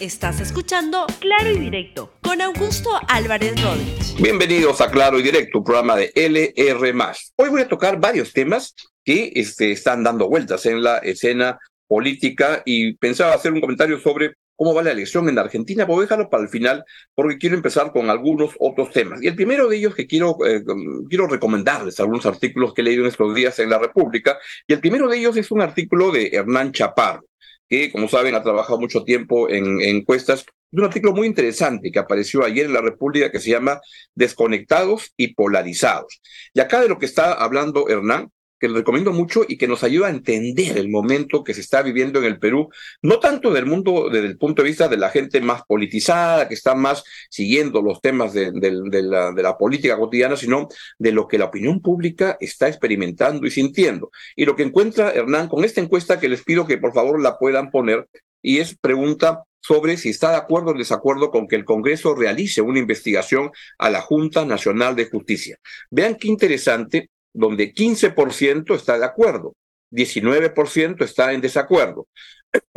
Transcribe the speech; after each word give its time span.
Estás 0.00 0.42
escuchando 0.42 1.06
Claro 1.20 1.50
y 1.50 1.58
Directo 1.58 2.12
con 2.20 2.42
Augusto 2.42 2.90
Álvarez 3.08 3.54
Rodríguez. 3.62 4.14
Bienvenidos 4.20 4.82
a 4.82 4.90
Claro 4.90 5.18
y 5.18 5.22
Directo, 5.22 5.64
programa 5.64 5.96
de 5.96 6.12
LR. 6.14 6.92
Hoy 7.36 7.48
voy 7.48 7.62
a 7.62 7.68
tocar 7.68 7.98
varios 7.98 8.34
temas 8.34 8.74
que 9.02 9.32
este, 9.34 9.72
están 9.72 10.04
dando 10.04 10.28
vueltas 10.28 10.66
en 10.66 10.82
la 10.82 10.98
escena 10.98 11.58
política 11.88 12.62
y 12.66 12.92
pensaba 12.98 13.32
hacer 13.32 13.54
un 13.54 13.62
comentario 13.62 13.98
sobre 13.98 14.34
cómo 14.54 14.74
va 14.74 14.82
la 14.82 14.90
elección 14.90 15.30
en 15.30 15.38
Argentina, 15.38 15.86
voy 15.86 15.98
a 15.98 16.02
dejarlo 16.02 16.28
para 16.28 16.42
el 16.42 16.50
final 16.50 16.84
porque 17.14 17.38
quiero 17.38 17.56
empezar 17.56 17.90
con 17.90 18.10
algunos 18.10 18.54
otros 18.58 18.90
temas. 18.90 19.22
Y 19.22 19.28
el 19.28 19.34
primero 19.34 19.66
de 19.66 19.78
ellos 19.78 19.94
que 19.94 20.06
quiero, 20.06 20.36
eh, 20.46 20.62
quiero 21.08 21.26
recomendarles 21.26 22.00
algunos 22.00 22.26
artículos 22.26 22.74
que 22.74 22.82
he 22.82 22.84
leído 22.84 23.02
en 23.04 23.08
estos 23.08 23.34
días 23.34 23.58
en 23.60 23.70
La 23.70 23.78
República, 23.78 24.38
y 24.66 24.74
el 24.74 24.80
primero 24.80 25.08
de 25.08 25.18
ellos 25.18 25.36
es 25.38 25.50
un 25.50 25.62
artículo 25.62 26.10
de 26.10 26.28
Hernán 26.32 26.72
Chaparro, 26.72 27.24
que 27.68 27.90
como 27.90 28.08
saben 28.08 28.34
ha 28.34 28.42
trabajado 28.42 28.78
mucho 28.78 29.04
tiempo 29.04 29.48
en, 29.48 29.80
encuestas. 29.80 30.40
Es 30.40 30.78
un 30.78 30.84
artículo 30.84 31.12
muy 31.12 31.26
interesante 31.26 31.90
que 31.90 31.98
apareció 31.98 32.44
ayer 32.44 32.66
en 32.66 32.72
La 32.72 32.80
República 32.80 33.30
que 33.30 33.40
se 33.40 33.50
llama 33.50 33.80
Desconectados 34.14 35.12
y 35.16 35.34
Polarizados. 35.34 36.20
Y 36.52 36.60
acá 36.60 36.80
de 36.80 36.88
lo 36.88 36.98
que 36.98 37.06
está 37.06 37.32
hablando 37.32 37.88
Hernán 37.88 38.30
que 38.58 38.68
les 38.68 38.78
recomiendo 38.78 39.12
mucho 39.12 39.44
y 39.46 39.56
que 39.56 39.68
nos 39.68 39.84
ayuda 39.84 40.08
a 40.08 40.10
entender 40.10 40.78
el 40.78 40.88
momento 40.88 41.44
que 41.44 41.54
se 41.54 41.60
está 41.60 41.82
viviendo 41.82 42.18
en 42.20 42.26
el 42.26 42.38
Perú, 42.38 42.68
no 43.02 43.18
tanto 43.20 43.52
del 43.52 43.66
mundo 43.66 44.08
desde 44.10 44.26
el 44.26 44.38
punto 44.38 44.62
de 44.62 44.68
vista 44.68 44.88
de 44.88 44.96
la 44.96 45.10
gente 45.10 45.40
más 45.40 45.62
politizada, 45.66 46.48
que 46.48 46.54
está 46.54 46.74
más 46.74 47.04
siguiendo 47.30 47.82
los 47.82 48.00
temas 48.00 48.32
de, 48.32 48.52
la, 48.52 49.32
de 49.32 49.42
la 49.42 49.58
política 49.58 49.96
cotidiana, 49.98 50.36
sino 50.36 50.68
de 50.98 51.12
lo 51.12 51.28
que 51.28 51.38
la 51.38 51.46
opinión 51.46 51.80
pública 51.80 52.36
está 52.40 52.68
experimentando 52.68 53.46
y 53.46 53.50
sintiendo. 53.50 54.10
Y 54.34 54.44
lo 54.44 54.56
que 54.56 54.62
encuentra 54.62 55.12
Hernán 55.12 55.48
con 55.48 55.64
esta 55.64 55.80
encuesta 55.80 56.18
que 56.18 56.28
les 56.28 56.42
pido 56.42 56.66
que 56.66 56.78
por 56.78 56.92
favor 56.92 57.20
la 57.20 57.38
puedan 57.38 57.70
poner, 57.70 58.08
y 58.42 58.58
es 58.58 58.76
pregunta 58.78 59.42
sobre 59.60 59.96
si 59.96 60.10
está 60.10 60.30
de 60.30 60.36
acuerdo 60.36 60.70
o 60.70 60.74
desacuerdo 60.74 61.32
con 61.32 61.48
que 61.48 61.56
el 61.56 61.64
Congreso 61.64 62.14
realice 62.14 62.62
una 62.62 62.78
investigación 62.78 63.50
a 63.78 63.90
la 63.90 64.00
Junta 64.00 64.44
Nacional 64.44 64.94
de 64.94 65.06
Justicia. 65.06 65.58
Vean 65.90 66.14
qué 66.14 66.28
interesante 66.28 67.10
donde 67.36 67.72
15% 67.72 68.74
está 68.74 68.98
de 68.98 69.04
acuerdo, 69.04 69.54
19% 69.90 71.04
está 71.04 71.32
en 71.32 71.40
desacuerdo. 71.40 72.08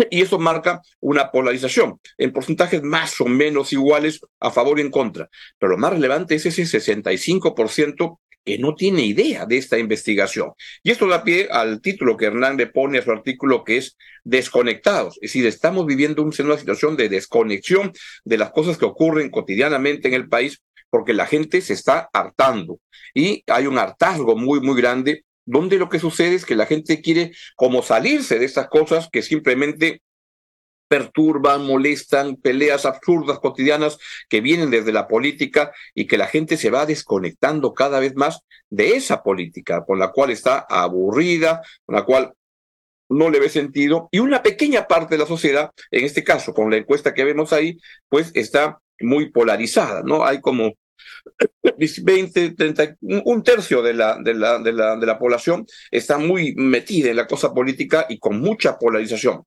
Y 0.09 0.21
eso 0.21 0.37
marca 0.39 0.81
una 0.99 1.31
polarización 1.31 1.99
en 2.17 2.33
porcentajes 2.33 2.83
más 2.83 3.19
o 3.21 3.25
menos 3.25 3.71
iguales 3.71 4.19
a 4.39 4.51
favor 4.51 4.77
y 4.77 4.81
en 4.81 4.91
contra. 4.91 5.29
Pero 5.57 5.71
lo 5.71 5.77
más 5.77 5.93
relevante 5.93 6.35
es 6.35 6.45
ese 6.45 6.63
65% 6.63 8.19
que 8.43 8.57
no 8.57 8.75
tiene 8.75 9.05
idea 9.05 9.45
de 9.45 9.57
esta 9.57 9.77
investigación. 9.77 10.51
Y 10.83 10.91
esto 10.91 11.07
da 11.07 11.23
pie 11.23 11.47
al 11.51 11.81
título 11.81 12.17
que 12.17 12.25
Hernán 12.25 12.57
le 12.57 12.67
pone 12.67 12.97
a 12.97 13.01
su 13.01 13.11
artículo 13.11 13.63
que 13.63 13.77
es 13.77 13.97
Desconectados. 14.23 15.15
Es 15.21 15.31
decir, 15.33 15.45
estamos 15.45 15.85
viviendo 15.85 16.23
una 16.23 16.57
situación 16.57 16.97
de 16.97 17.09
desconexión 17.09 17.93
de 18.25 18.37
las 18.37 18.51
cosas 18.51 18.77
que 18.77 18.85
ocurren 18.85 19.29
cotidianamente 19.29 20.07
en 20.07 20.13
el 20.13 20.27
país 20.27 20.61
porque 20.89 21.13
la 21.13 21.25
gente 21.25 21.61
se 21.61 21.73
está 21.73 22.09
hartando. 22.13 22.79
Y 23.13 23.43
hay 23.47 23.67
un 23.67 23.77
hartazgo 23.77 24.35
muy, 24.35 24.59
muy 24.61 24.79
grande 24.79 25.23
donde 25.45 25.77
lo 25.77 25.89
que 25.89 25.99
sucede 25.99 26.35
es 26.35 26.45
que 26.45 26.55
la 26.55 26.67
gente 26.67 27.01
quiere 27.01 27.31
como 27.55 27.81
salirse 27.81 28.37
de 28.37 28.45
estas 28.45 28.67
cosas 28.67 29.09
que 29.11 29.23
simplemente 29.23 30.01
perturban, 30.87 31.65
molestan, 31.65 32.35
peleas 32.35 32.85
absurdas 32.85 33.39
cotidianas 33.39 33.97
que 34.27 34.41
vienen 34.41 34.71
desde 34.71 34.91
la 34.91 35.07
política 35.07 35.71
y 35.93 36.07
que 36.07 36.17
la 36.17 36.27
gente 36.27 36.57
se 36.57 36.71
va 36.71 36.85
desconectando 36.85 37.73
cada 37.73 37.99
vez 37.99 38.15
más 38.15 38.41
de 38.69 38.95
esa 38.95 39.23
política, 39.23 39.85
con 39.85 39.99
la 39.99 40.11
cual 40.11 40.31
está 40.31 40.65
aburrida, 40.67 41.61
con 41.85 41.95
la 41.95 42.03
cual 42.03 42.33
no 43.07 43.29
le 43.29 43.39
ve 43.39 43.49
sentido, 43.49 44.07
y 44.11 44.19
una 44.19 44.43
pequeña 44.43 44.87
parte 44.87 45.15
de 45.15 45.19
la 45.19 45.27
sociedad, 45.27 45.71
en 45.89 46.05
este 46.05 46.23
caso 46.23 46.53
con 46.53 46.69
la 46.69 46.77
encuesta 46.77 47.13
que 47.13 47.23
vemos 47.23 47.53
ahí, 47.53 47.77
pues 48.07 48.31
está 48.35 48.79
muy 49.01 49.31
polarizada, 49.31 50.01
¿no? 50.03 50.25
Hay 50.25 50.41
como 50.41 50.73
20, 51.77 52.51
30, 52.51 52.97
un 53.01 53.43
tercio 53.43 53.81
de 53.81 53.93
la, 53.93 54.17
de, 54.21 54.33
la, 54.33 54.59
de, 54.59 54.71
la, 54.73 55.19
población 55.19 55.65
está 55.91 56.17
muy 56.17 56.53
metida 56.55 57.09
en 57.09 57.15
la 57.15 57.27
cosa 57.27 57.53
política 57.53 58.05
y 58.09 58.19
con 58.19 58.39
mucha 58.39 58.77
polarización. 58.77 59.43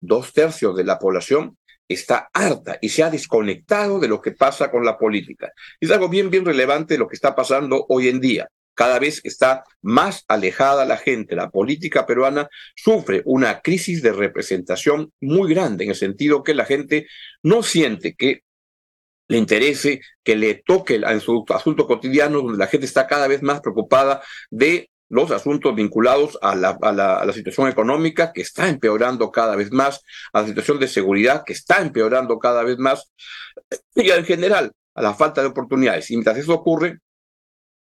Dos 0.00 0.32
tercios 0.32 0.76
de 0.76 0.84
la 0.84 0.98
población 0.98 1.56
está 1.88 2.28
harta 2.32 2.78
y 2.80 2.88
se 2.88 3.02
ha 3.02 3.10
desconectado 3.10 4.00
de 4.00 4.08
lo 4.08 4.20
que 4.20 4.32
pasa 4.32 4.70
con 4.70 4.84
la 4.84 4.98
política. 4.98 5.52
Es 5.80 5.90
algo 5.90 6.08
bien, 6.08 6.30
bien 6.30 6.44
relevante 6.44 6.98
lo 6.98 7.08
que 7.08 7.14
está 7.14 7.34
pasando 7.34 7.86
hoy 7.88 8.08
en 8.08 8.20
día. 8.20 8.48
Cada 8.74 8.98
vez 8.98 9.22
está 9.24 9.64
más 9.80 10.24
alejada 10.28 10.84
la 10.84 10.98
gente. 10.98 11.34
La 11.34 11.48
política 11.48 12.04
peruana 12.04 12.48
sufre 12.74 13.22
una 13.24 13.60
crisis 13.60 14.02
de 14.02 14.12
representación 14.12 15.12
muy 15.20 15.54
grande, 15.54 15.84
en 15.84 15.90
el 15.90 15.96
sentido 15.96 16.42
que 16.42 16.54
la 16.54 16.66
gente 16.66 17.06
no 17.42 17.62
siente 17.62 18.14
que 18.14 18.42
le 19.28 19.38
interese, 19.38 20.00
que 20.22 20.36
le 20.36 20.62
toque 20.64 20.96
en 20.96 21.20
su 21.20 21.44
asunto 21.48 21.86
cotidiano, 21.86 22.42
donde 22.42 22.58
la 22.58 22.68
gente 22.68 22.86
está 22.86 23.06
cada 23.06 23.26
vez 23.26 23.42
más 23.42 23.60
preocupada 23.60 24.22
de 24.50 24.90
los 25.08 25.30
asuntos 25.30 25.74
vinculados 25.74 26.38
a 26.42 26.54
la, 26.54 26.76
a, 26.80 26.92
la, 26.92 27.32
situación 27.32 27.68
económica 27.68 28.32
que 28.32 28.42
está 28.42 28.68
empeorando 28.68 29.30
cada 29.30 29.54
vez 29.54 29.70
más, 29.70 30.00
a 30.32 30.42
la 30.42 30.48
situación 30.48 30.80
de 30.80 30.88
seguridad 30.88 31.44
que 31.44 31.52
está 31.52 31.80
empeorando 31.80 32.38
cada 32.38 32.64
vez 32.64 32.78
más, 32.78 33.12
y 33.94 34.10
en 34.10 34.24
general 34.24 34.72
a 34.94 35.02
la 35.02 35.14
falta 35.14 35.42
de 35.42 35.48
oportunidades. 35.48 36.10
Y 36.10 36.14
mientras 36.14 36.38
eso 36.38 36.54
ocurre, 36.54 36.98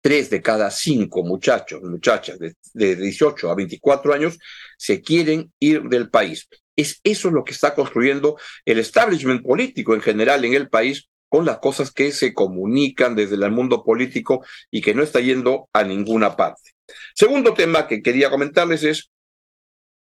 tres 0.01 0.31
de 0.31 0.41
cada 0.41 0.71
cinco 0.71 1.25
muchachos, 1.25 1.83
muchachas 1.83 2.39
de, 2.39 2.55
de 2.73 2.97
18 2.97 3.51
a 3.51 3.55
24 3.55 4.15
años 4.15 4.39
se 4.77 5.01
quieren 5.01 5.53
ir 5.59 5.83
del 5.85 6.11
país. 6.11 6.49
Es 6.77 7.01
eso 7.03 7.31
lo 7.31 7.43
que 7.43 7.53
está 7.53 7.75
construyendo 7.75 8.39
el 8.65 8.79
establishment 8.79 9.43
político 9.43 9.95
en 9.95 10.01
general 10.01 10.45
en 10.45 10.55
el 10.55 10.69
país 10.69 11.09
con 11.29 11.45
las 11.45 11.59
cosas 11.59 11.91
que 11.91 12.11
se 12.13 12.35
comunican 12.35 13.15
desde 13.15 13.37
el 13.37 13.51
mundo 13.51 13.85
político 13.85 14.45
y 14.71 14.81
que 14.81 14.95
no 14.95 15.03
está 15.03 15.21
yendo 15.21 15.69
a 15.73 15.85
ninguna 15.85 16.37
parte. 16.37 16.73
Segundo 17.15 17.55
tema 17.55 17.87
que 17.87 18.03
quería 18.03 18.31
comentarles 18.31 18.83
es 18.85 19.11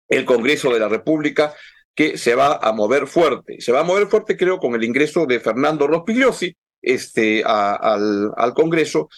el 0.08 0.24
Congreso 0.24 0.72
de 0.72 0.80
la 0.80 0.88
República 0.88 1.54
que 1.94 2.16
se 2.16 2.34
va 2.34 2.56
a 2.62 2.72
mover 2.72 3.06
fuerte. 3.06 3.60
Se 3.60 3.72
va 3.72 3.80
a 3.80 3.84
mover 3.84 4.06
fuerte, 4.06 4.36
creo, 4.36 4.58
con 4.58 4.74
el 4.74 4.84
ingreso 4.84 5.26
de 5.26 5.40
Fernando 5.40 5.86
Rospigliosi 5.86 6.56
este, 6.80 7.42
al, 7.44 8.54
Congreso. 8.54 9.08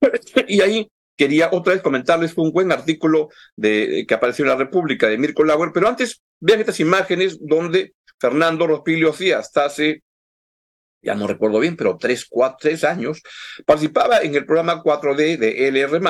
y 0.48 0.60
ahí 0.60 0.88
quería 1.16 1.50
otra 1.52 1.74
vez 1.74 1.82
comentarles 1.82 2.36
un 2.36 2.52
buen 2.52 2.70
artículo 2.72 3.28
de, 3.56 4.04
que 4.06 4.14
apareció 4.14 4.44
en 4.44 4.50
la 4.50 4.56
República 4.56 5.08
de 5.08 5.18
Mirko 5.18 5.44
Lauer, 5.44 5.70
pero 5.72 5.88
antes 5.88 6.22
vean 6.38 6.60
estas 6.60 6.78
imágenes 6.80 7.38
donde 7.40 7.94
Fernando 8.20 8.66
Rospigliosi 8.66 9.32
hasta 9.32 9.64
hace 9.64 10.02
ya 11.02 11.14
no 11.14 11.26
recuerdo 11.26 11.60
bien, 11.60 11.76
pero 11.76 11.96
tres, 11.98 12.26
cuatro, 12.28 12.58
tres 12.60 12.84
años, 12.84 13.22
participaba 13.64 14.20
en 14.20 14.34
el 14.34 14.44
programa 14.44 14.82
4D 14.82 15.38
de 15.38 15.68
LR+. 15.68 16.00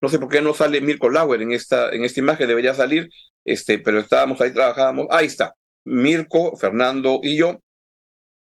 No 0.00 0.08
sé 0.08 0.18
por 0.18 0.28
qué 0.28 0.40
no 0.40 0.54
sale 0.54 0.80
Mirko 0.80 1.10
Lauer 1.10 1.42
en 1.42 1.52
esta, 1.52 1.90
en 1.90 2.04
esta 2.04 2.20
imagen, 2.20 2.48
debería 2.48 2.74
salir, 2.74 3.08
este, 3.44 3.78
pero 3.78 3.98
estábamos 4.00 4.40
ahí, 4.40 4.52
trabajábamos, 4.52 5.06
ahí 5.10 5.26
está, 5.26 5.54
Mirko, 5.84 6.56
Fernando 6.56 7.20
y 7.22 7.36
yo, 7.36 7.60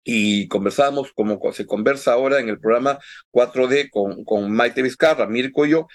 y 0.04 0.48
conversábamos 0.48 1.12
como 1.14 1.40
se 1.54 1.66
conversa 1.66 2.14
ahora 2.14 2.40
en 2.40 2.50
el 2.50 2.60
programa 2.60 3.00
4D 3.32 3.90
con, 3.92 4.24
con 4.24 4.52
Maite 4.52 4.82
Vizcarra, 4.82 5.28
Mirko 5.28 5.66
y 5.66 5.70
yo, 5.72 5.88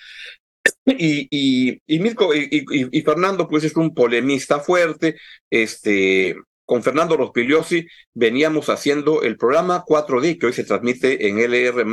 y, 0.86 1.78
y, 1.86 1.98
Mirko 1.98 2.34
y, 2.34 2.64
y, 2.70 3.02
Fernando, 3.02 3.48
pues 3.48 3.64
es 3.64 3.76
un 3.76 3.94
polemista 3.94 4.60
fuerte, 4.60 5.16
este, 5.50 6.36
con 6.64 6.82
Fernando 6.82 7.16
Rospigliosi 7.16 7.86
veníamos 8.14 8.68
haciendo 8.68 9.22
el 9.22 9.36
programa 9.36 9.84
4D 9.84 10.38
que 10.38 10.46
hoy 10.46 10.52
se 10.52 10.64
transmite 10.64 11.28
en 11.28 11.38
LR+. 11.38 11.84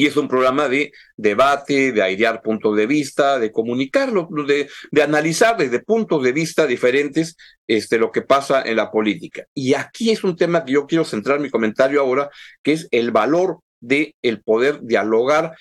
Y 0.00 0.06
es 0.06 0.16
un 0.16 0.28
programa 0.28 0.66
de 0.66 0.92
debate, 1.14 1.92
de 1.92 2.00
airear 2.00 2.40
puntos 2.40 2.74
de 2.74 2.86
vista, 2.86 3.38
de 3.38 3.52
comunicarlo, 3.52 4.26
de, 4.48 4.66
de 4.90 5.02
analizar 5.02 5.58
desde 5.58 5.80
puntos 5.80 6.22
de 6.22 6.32
vista 6.32 6.66
diferentes 6.66 7.36
este, 7.66 7.98
lo 7.98 8.10
que 8.10 8.22
pasa 8.22 8.62
en 8.62 8.76
la 8.76 8.90
política. 8.90 9.44
Y 9.52 9.74
aquí 9.74 10.10
es 10.10 10.24
un 10.24 10.36
tema 10.36 10.64
que 10.64 10.72
yo 10.72 10.86
quiero 10.86 11.04
centrar 11.04 11.38
mi 11.38 11.50
comentario 11.50 12.00
ahora, 12.00 12.30
que 12.62 12.72
es 12.72 12.88
el 12.92 13.10
valor 13.10 13.58
de 13.78 14.14
el 14.22 14.40
poder 14.42 14.80
dialogar 14.80 15.54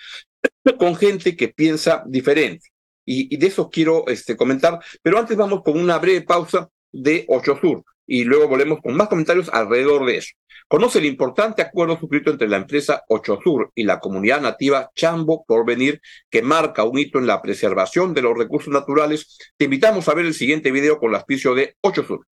con 0.78 0.96
gente 0.96 1.36
que 1.36 1.50
piensa 1.50 2.06
diferente. 2.08 2.70
Y, 3.06 3.36
de 3.36 3.48
eso 3.48 3.70
quiero 3.70 4.08
este, 4.08 4.38
comentar, 4.38 4.80
pero 5.02 5.20
antes 5.20 5.36
vamos 5.36 5.64
con 5.64 5.78
una 5.78 5.98
breve 5.98 6.22
pausa 6.22 6.70
de 6.94 7.26
Ocho 7.28 7.58
Sur. 7.60 7.84
Y 8.10 8.24
luego 8.24 8.48
volvemos 8.48 8.80
con 8.82 8.96
más 8.96 9.08
comentarios 9.08 9.50
alrededor 9.54 10.06
de 10.06 10.18
eso. 10.18 10.34
Conoce 10.68 10.98
el 10.98 11.06
importante 11.06 11.62
acuerdo 11.62 11.98
suscrito 11.98 12.32
entre 12.32 12.48
la 12.48 12.58
empresa 12.58 13.04
Ocho 13.08 13.40
Sur 13.44 13.72
y 13.76 13.84
la 13.84 14.00
comunidad 14.00 14.42
nativa 14.42 14.90
Chambo 14.96 15.46
Porvenir, 15.48 16.02
que 16.30 16.42
marca 16.42 16.84
un 16.84 16.98
hito 16.98 17.20
en 17.20 17.28
la 17.28 17.42
preservación 17.42 18.16
de 18.16 18.24
los 18.24 18.36
recursos 18.36 18.74
naturales. 18.74 19.38
Te 19.58 19.66
invitamos 19.66 20.08
a 20.10 20.16
ver 20.16 20.26
el 20.26 20.34
siguiente 20.34 20.72
video 20.72 20.98
con 20.98 21.10
el 21.10 21.18
auspicio 21.18 21.54
de 21.54 21.76
Ocho 21.82 22.04
Sur. 22.04 22.26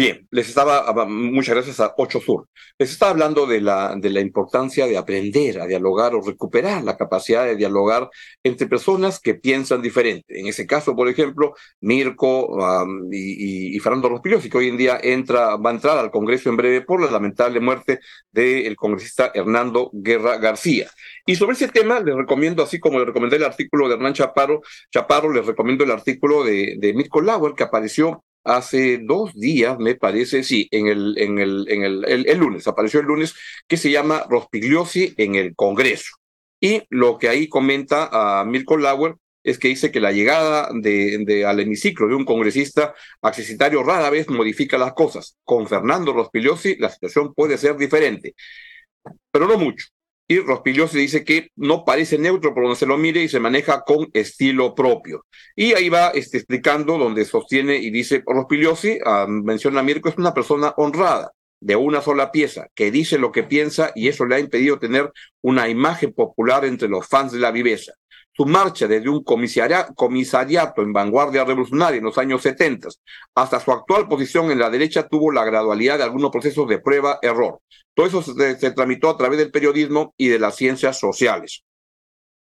Bien, 0.00 0.26
les 0.30 0.48
estaba, 0.48 1.04
muchas 1.04 1.56
gracias 1.56 1.78
a 1.78 1.92
Ocho 1.98 2.22
Sur, 2.22 2.48
les 2.78 2.90
estaba 2.90 3.10
hablando 3.10 3.44
de 3.44 3.60
la, 3.60 3.94
de 3.98 4.08
la 4.08 4.20
importancia 4.20 4.86
de 4.86 4.96
aprender 4.96 5.60
a 5.60 5.66
dialogar 5.66 6.14
o 6.14 6.22
recuperar 6.22 6.82
la 6.84 6.96
capacidad 6.96 7.44
de 7.44 7.54
dialogar 7.54 8.08
entre 8.42 8.66
personas 8.66 9.20
que 9.20 9.34
piensan 9.34 9.82
diferente. 9.82 10.40
En 10.40 10.46
ese 10.46 10.66
caso, 10.66 10.96
por 10.96 11.06
ejemplo, 11.10 11.52
Mirko 11.82 12.56
y, 13.12 13.78
Fernando 13.80 14.08
Rospigliosi, 14.08 14.48
que 14.48 14.56
hoy 14.56 14.68
en 14.68 14.78
día 14.78 14.98
entra, 15.02 15.56
va 15.56 15.68
a 15.68 15.74
entrar 15.74 15.98
al 15.98 16.10
Congreso 16.10 16.48
en 16.48 16.56
breve 16.56 16.80
por 16.80 17.02
la 17.02 17.10
lamentable 17.10 17.60
muerte 17.60 18.00
del 18.32 18.76
congresista 18.76 19.32
Hernando 19.34 19.90
Guerra 19.92 20.38
García. 20.38 20.88
Y 21.26 21.36
sobre 21.36 21.52
ese 21.52 21.68
tema 21.68 22.00
les 22.00 22.14
recomiendo, 22.14 22.62
así 22.62 22.80
como 22.80 22.98
les 22.98 23.06
recomendé 23.06 23.36
el 23.36 23.44
artículo 23.44 23.86
de 23.86 23.96
Hernán 23.96 24.14
Chaparro, 24.14 24.62
Chaparro 24.90 25.30
les 25.30 25.44
recomiendo 25.44 25.84
el 25.84 25.90
artículo 25.90 26.42
de, 26.42 26.76
de 26.78 26.94
Mirko 26.94 27.20
Lauer, 27.20 27.52
que 27.52 27.64
apareció 27.64 28.24
hace 28.44 28.98
dos 28.98 29.34
días, 29.34 29.78
me 29.78 29.94
parece, 29.94 30.42
sí, 30.42 30.68
en 30.70 30.86
el, 30.88 31.18
en 31.18 31.38
el, 31.38 31.66
en 31.68 31.82
el, 31.84 32.04
el, 32.06 32.38
lunes, 32.38 32.66
apareció 32.66 33.00
el 33.00 33.06
lunes, 33.06 33.34
que 33.68 33.76
se 33.76 33.90
llama 33.90 34.24
Rospigliosi 34.28 35.14
en 35.16 35.34
el 35.34 35.54
Congreso. 35.54 36.16
Y 36.60 36.82
lo 36.90 37.18
que 37.18 37.28
ahí 37.28 37.48
comenta 37.48 38.08
a 38.12 38.44
Mirko 38.44 38.76
Lauer 38.76 39.16
es 39.42 39.58
que 39.58 39.68
dice 39.68 39.90
que 39.90 40.00
la 40.00 40.12
llegada 40.12 40.68
de, 40.74 41.24
de, 41.24 41.46
al 41.46 41.60
hemiciclo 41.60 42.08
de 42.08 42.14
un 42.14 42.26
congresista 42.26 42.94
accesitario 43.22 43.82
rara 43.82 44.10
vez 44.10 44.28
modifica 44.28 44.76
las 44.76 44.92
cosas. 44.92 45.38
Con 45.44 45.66
Fernando 45.66 46.12
Rospigliosi 46.12 46.76
la 46.76 46.90
situación 46.90 47.32
puede 47.34 47.56
ser 47.56 47.76
diferente, 47.76 48.34
pero 49.30 49.46
no 49.46 49.56
mucho 49.58 49.86
y 50.30 50.38
Rospigliosi 50.38 50.96
dice 50.96 51.24
que 51.24 51.50
no 51.56 51.84
parece 51.84 52.16
neutro 52.16 52.54
por 52.54 52.62
donde 52.62 52.78
se 52.78 52.86
lo 52.86 52.96
mire 52.96 53.20
y 53.20 53.28
se 53.28 53.40
maneja 53.40 53.82
con 53.84 54.08
estilo 54.12 54.76
propio. 54.76 55.26
Y 55.56 55.72
ahí 55.72 55.88
va 55.88 56.10
este, 56.10 56.36
explicando 56.36 56.98
donde 56.98 57.24
sostiene 57.24 57.74
y 57.74 57.90
dice 57.90 58.22
Rospigliosi, 58.24 59.00
ah, 59.04 59.26
menciona 59.28 59.80
a 59.80 59.82
Mirko, 59.82 60.08
es 60.08 60.16
una 60.18 60.32
persona 60.32 60.72
honrada, 60.76 61.32
de 61.60 61.76
una 61.76 62.00
sola 62.00 62.32
pieza, 62.32 62.68
que 62.74 62.90
dice 62.90 63.18
lo 63.18 63.32
que 63.32 63.42
piensa 63.42 63.92
y 63.94 64.08
eso 64.08 64.24
le 64.24 64.36
ha 64.36 64.40
impedido 64.40 64.78
tener 64.78 65.12
una 65.42 65.68
imagen 65.68 66.12
popular 66.12 66.64
entre 66.64 66.88
los 66.88 67.06
fans 67.06 67.32
de 67.32 67.38
la 67.38 67.50
viveza. 67.50 67.92
Su 68.32 68.46
marcha 68.46 68.86
desde 68.86 69.08
un 69.08 69.22
comisariato 69.22 70.82
en 70.82 70.92
vanguardia 70.92 71.44
revolucionaria 71.44 71.98
en 71.98 72.04
los 72.04 72.16
años 72.16 72.42
70 72.42 72.88
hasta 73.34 73.60
su 73.60 73.72
actual 73.72 74.08
posición 74.08 74.50
en 74.50 74.58
la 74.58 74.70
derecha 74.70 75.06
tuvo 75.06 75.32
la 75.32 75.44
gradualidad 75.44 75.98
de 75.98 76.04
algunos 76.04 76.30
procesos 76.30 76.68
de 76.68 76.78
prueba-error. 76.78 77.60
Todo 77.92 78.06
eso 78.06 78.22
se, 78.22 78.70
tramitó 78.70 79.10
a 79.10 79.16
través 79.16 79.38
del 79.38 79.50
periodismo 79.50 80.14
y 80.16 80.28
de 80.28 80.38
las 80.38 80.56
ciencias 80.56 80.98
sociales. 80.98 81.64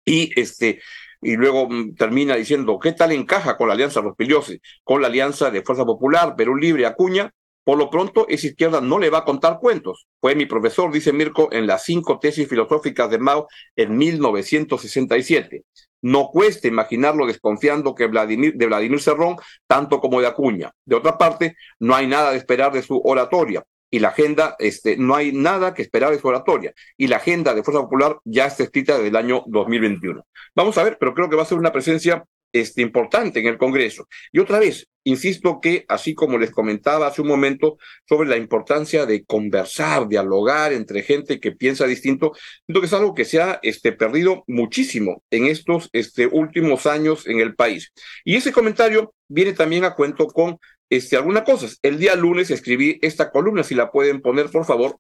Y 0.05 0.39
este, 0.39 0.81
y 1.21 1.35
luego 1.35 1.67
mm, 1.69 1.95
termina 1.95 2.35
diciendo, 2.35 2.77
¿qué 2.79 2.91
tal 2.91 3.11
encaja 3.11 3.57
con 3.57 3.67
la 3.67 3.73
alianza 3.73 4.01
Rospigliosi? 4.01 4.59
Con 4.83 5.01
la 5.01 5.07
alianza 5.07 5.49
de 5.49 5.63
Fuerza 5.63 5.85
Popular, 5.85 6.35
Perú 6.35 6.55
Libre, 6.55 6.85
Acuña, 6.85 7.31
por 7.67 7.77
lo 7.77 7.89
pronto, 7.89 8.25
esa 8.29 8.47
izquierda 8.47 8.79
no 8.79 8.97
le 8.97 9.09
va 9.09 9.17
a 9.17 9.25
contar 9.25 9.59
cuentos. 9.59 10.07
Fue 10.21 10.35
mi 10.35 10.45
profesor, 10.45 10.89
dice 10.89 11.11
Mirko, 11.11 11.49
en 11.51 11.67
las 11.67 11.83
cinco 11.83 12.17
tesis 12.17 12.47
filosóficas 12.47 13.09
de 13.09 13.17
Mao 13.17 13.49
en 13.75 13.97
1967. 13.97 15.65
No 16.01 16.29
cuesta 16.29 16.69
imaginarlo 16.69 17.27
desconfiando 17.27 17.93
que 17.93 18.07
Vladimir, 18.07 18.53
de 18.53 18.67
Vladimir 18.67 19.01
Cerrón, 19.01 19.35
tanto 19.67 19.99
como 19.99 20.21
de 20.21 20.27
Acuña. 20.27 20.71
De 20.85 20.95
otra 20.95 21.17
parte, 21.17 21.57
no 21.77 21.93
hay 21.93 22.07
nada 22.07 22.31
de 22.31 22.37
esperar 22.37 22.71
de 22.71 22.83
su 22.83 23.01
oratoria. 23.03 23.65
Y 23.91 23.99
la 23.99 24.09
agenda, 24.09 24.55
este, 24.59 24.95
no 24.95 25.13
hay 25.13 25.33
nada 25.33 25.73
que 25.73 25.81
esperar 25.81 26.11
de 26.11 26.19
su 26.19 26.27
oratoria. 26.29 26.73
Y 26.95 27.07
la 27.07 27.17
agenda 27.17 27.53
de 27.53 27.63
Fuerza 27.63 27.81
Popular 27.81 28.17
ya 28.23 28.45
está 28.45 28.63
escrita 28.63 28.93
desde 28.93 29.09
el 29.09 29.17
año 29.17 29.43
2021. 29.45 30.25
Vamos 30.55 30.77
a 30.77 30.83
ver, 30.83 30.95
pero 30.97 31.13
creo 31.13 31.29
que 31.29 31.35
va 31.35 31.43
a 31.43 31.45
ser 31.45 31.57
una 31.57 31.73
presencia 31.73 32.23
este, 32.51 32.81
importante 32.81 33.39
en 33.39 33.47
el 33.47 33.57
Congreso. 33.57 34.07
Y 34.31 34.39
otra 34.39 34.59
vez, 34.59 34.87
insisto 35.03 35.59
que, 35.61 35.85
así 35.87 36.13
como 36.13 36.37
les 36.37 36.51
comentaba 36.51 37.07
hace 37.07 37.21
un 37.21 37.27
momento 37.27 37.77
sobre 38.07 38.29
la 38.29 38.37
importancia 38.37 39.05
de 39.05 39.23
conversar, 39.25 40.07
dialogar 40.07 40.73
entre 40.73 41.03
gente 41.03 41.39
que 41.39 41.51
piensa 41.51 41.85
distinto, 41.87 42.33
siento 42.65 42.81
que 42.81 42.87
es 42.87 42.93
algo 42.93 43.13
que 43.13 43.25
se 43.25 43.41
ha 43.41 43.59
este, 43.63 43.91
perdido 43.91 44.43
muchísimo 44.47 45.23
en 45.31 45.45
estos 45.45 45.89
este, 45.93 46.27
últimos 46.27 46.85
años 46.85 47.27
en 47.27 47.39
el 47.39 47.55
país. 47.55 47.93
Y 48.25 48.35
ese 48.35 48.51
comentario 48.51 49.13
viene 49.27 49.53
también 49.53 49.85
a 49.85 49.95
cuento 49.95 50.27
con 50.27 50.59
este, 50.89 51.17
algunas 51.17 51.43
cosas. 51.43 51.79
El 51.81 51.99
día 51.99 52.15
lunes 52.15 52.51
escribí 52.51 52.99
esta 53.01 53.31
columna, 53.31 53.63
si 53.63 53.75
la 53.75 53.91
pueden 53.91 54.21
poner, 54.21 54.49
por 54.49 54.65
favor, 54.65 54.99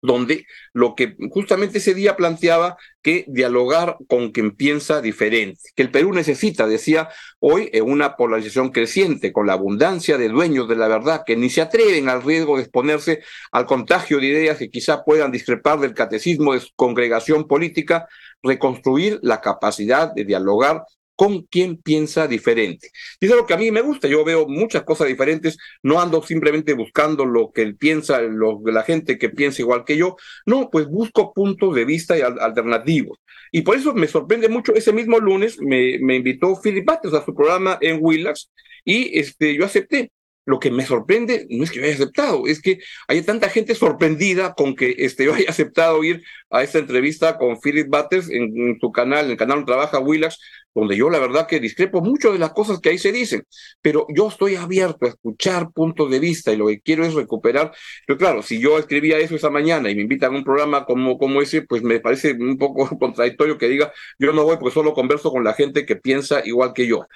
donde 0.00 0.46
lo 0.72 0.94
que 0.94 1.16
justamente 1.30 1.78
ese 1.78 1.94
día 1.94 2.16
planteaba 2.16 2.76
que 3.02 3.24
dialogar 3.28 3.96
con 4.08 4.30
quien 4.32 4.54
piensa 4.54 5.00
diferente, 5.00 5.60
que 5.74 5.82
el 5.82 5.90
Perú 5.90 6.12
necesita, 6.12 6.66
decía 6.66 7.08
hoy, 7.40 7.70
en 7.72 7.90
una 7.90 8.16
polarización 8.16 8.70
creciente, 8.70 9.32
con 9.32 9.46
la 9.46 9.54
abundancia 9.54 10.18
de 10.18 10.28
dueños 10.28 10.68
de 10.68 10.76
la 10.76 10.88
verdad 10.88 11.22
que 11.26 11.36
ni 11.36 11.50
se 11.50 11.62
atreven 11.62 12.08
al 12.08 12.22
riesgo 12.22 12.56
de 12.56 12.62
exponerse 12.62 13.22
al 13.52 13.66
contagio 13.66 14.18
de 14.18 14.26
ideas 14.26 14.58
que 14.58 14.70
quizá 14.70 15.04
puedan 15.04 15.32
discrepar 15.32 15.80
del 15.80 15.94
catecismo 15.94 16.54
de 16.54 16.60
su 16.60 16.68
congregación 16.76 17.46
política, 17.46 18.08
reconstruir 18.42 19.18
la 19.22 19.40
capacidad 19.40 20.12
de 20.12 20.24
dialogar 20.24 20.84
con 21.18 21.42
quien 21.42 21.78
piensa 21.78 22.28
diferente. 22.28 22.90
Y 23.18 23.26
es 23.26 23.32
algo 23.32 23.44
que 23.44 23.54
a 23.54 23.56
mí 23.56 23.72
me 23.72 23.80
gusta, 23.80 24.06
yo 24.06 24.24
veo 24.24 24.46
muchas 24.46 24.84
cosas 24.84 25.08
diferentes, 25.08 25.58
no 25.82 26.00
ando 26.00 26.22
simplemente 26.22 26.74
buscando 26.74 27.26
lo 27.26 27.50
que 27.50 27.74
piensa, 27.74 28.20
lo, 28.20 28.60
la 28.64 28.84
gente 28.84 29.18
que 29.18 29.28
piensa 29.28 29.60
igual 29.60 29.84
que 29.84 29.96
yo, 29.96 30.14
no, 30.46 30.70
pues 30.70 30.86
busco 30.86 31.34
puntos 31.34 31.74
de 31.74 31.84
vista 31.84 32.14
alternativos. 32.40 33.18
Y 33.50 33.62
por 33.62 33.76
eso 33.76 33.94
me 33.94 34.06
sorprende 34.06 34.48
mucho, 34.48 34.76
ese 34.76 34.92
mismo 34.92 35.18
lunes 35.18 35.58
me, 35.60 35.98
me 35.98 36.14
invitó 36.14 36.54
Philip 36.62 36.86
Bates 36.86 37.12
a 37.12 37.24
su 37.24 37.34
programa 37.34 37.78
en 37.80 37.98
Willax 38.00 38.52
y 38.84 39.18
este, 39.18 39.56
yo 39.56 39.64
acepté. 39.64 40.12
Lo 40.48 40.58
que 40.58 40.70
me 40.70 40.86
sorprende 40.86 41.46
no 41.50 41.62
es 41.62 41.70
que 41.70 41.76
yo 41.76 41.84
haya 41.84 41.92
aceptado, 41.92 42.46
es 42.46 42.62
que 42.62 42.78
hay 43.06 43.20
tanta 43.20 43.50
gente 43.50 43.74
sorprendida 43.74 44.54
con 44.54 44.74
que 44.74 44.94
este, 44.96 45.26
yo 45.26 45.34
haya 45.34 45.50
aceptado 45.50 46.02
ir 46.02 46.22
a 46.48 46.62
esta 46.62 46.78
entrevista 46.78 47.36
con 47.36 47.60
Philip 47.60 47.86
Bates 47.90 48.30
en, 48.30 48.78
su 48.80 48.90
canal, 48.90 49.26
en 49.26 49.32
el 49.32 49.36
canal 49.36 49.58
donde 49.58 49.72
trabaja 49.72 49.98
Willax, 49.98 50.38
donde 50.74 50.96
yo 50.96 51.10
la 51.10 51.18
verdad 51.18 51.46
que 51.46 51.60
discrepo 51.60 52.00
mucho 52.00 52.32
de 52.32 52.38
las 52.38 52.54
cosas 52.54 52.80
que 52.80 52.88
ahí 52.88 52.96
se 52.96 53.12
dicen, 53.12 53.42
pero 53.82 54.06
yo 54.08 54.28
estoy 54.28 54.56
abierto 54.56 55.04
a 55.04 55.10
escuchar 55.10 55.70
puntos 55.70 56.10
de 56.10 56.18
vista 56.18 56.50
y 56.50 56.56
lo 56.56 56.68
que 56.68 56.80
quiero 56.80 57.04
es 57.04 57.12
recuperar. 57.12 57.72
Pero 58.06 58.18
claro, 58.18 58.42
si 58.42 58.58
yo 58.58 58.78
escribía 58.78 59.18
eso 59.18 59.36
esa 59.36 59.50
mañana 59.50 59.90
y 59.90 59.96
me 59.96 60.02
invitan 60.02 60.34
a 60.34 60.38
un 60.38 60.44
programa 60.44 60.86
como, 60.86 61.18
como 61.18 61.42
ese, 61.42 61.60
pues 61.60 61.82
me 61.82 62.00
parece 62.00 62.32
un 62.32 62.56
poco 62.56 62.88
contradictorio 62.98 63.58
que 63.58 63.68
diga, 63.68 63.92
yo 64.18 64.32
no 64.32 64.44
voy 64.44 64.56
porque 64.56 64.72
solo 64.72 64.94
converso 64.94 65.30
con 65.30 65.44
la 65.44 65.52
gente 65.52 65.84
que 65.84 65.96
piensa 65.96 66.40
igual 66.46 66.72
que 66.72 66.86
yo. 66.86 67.06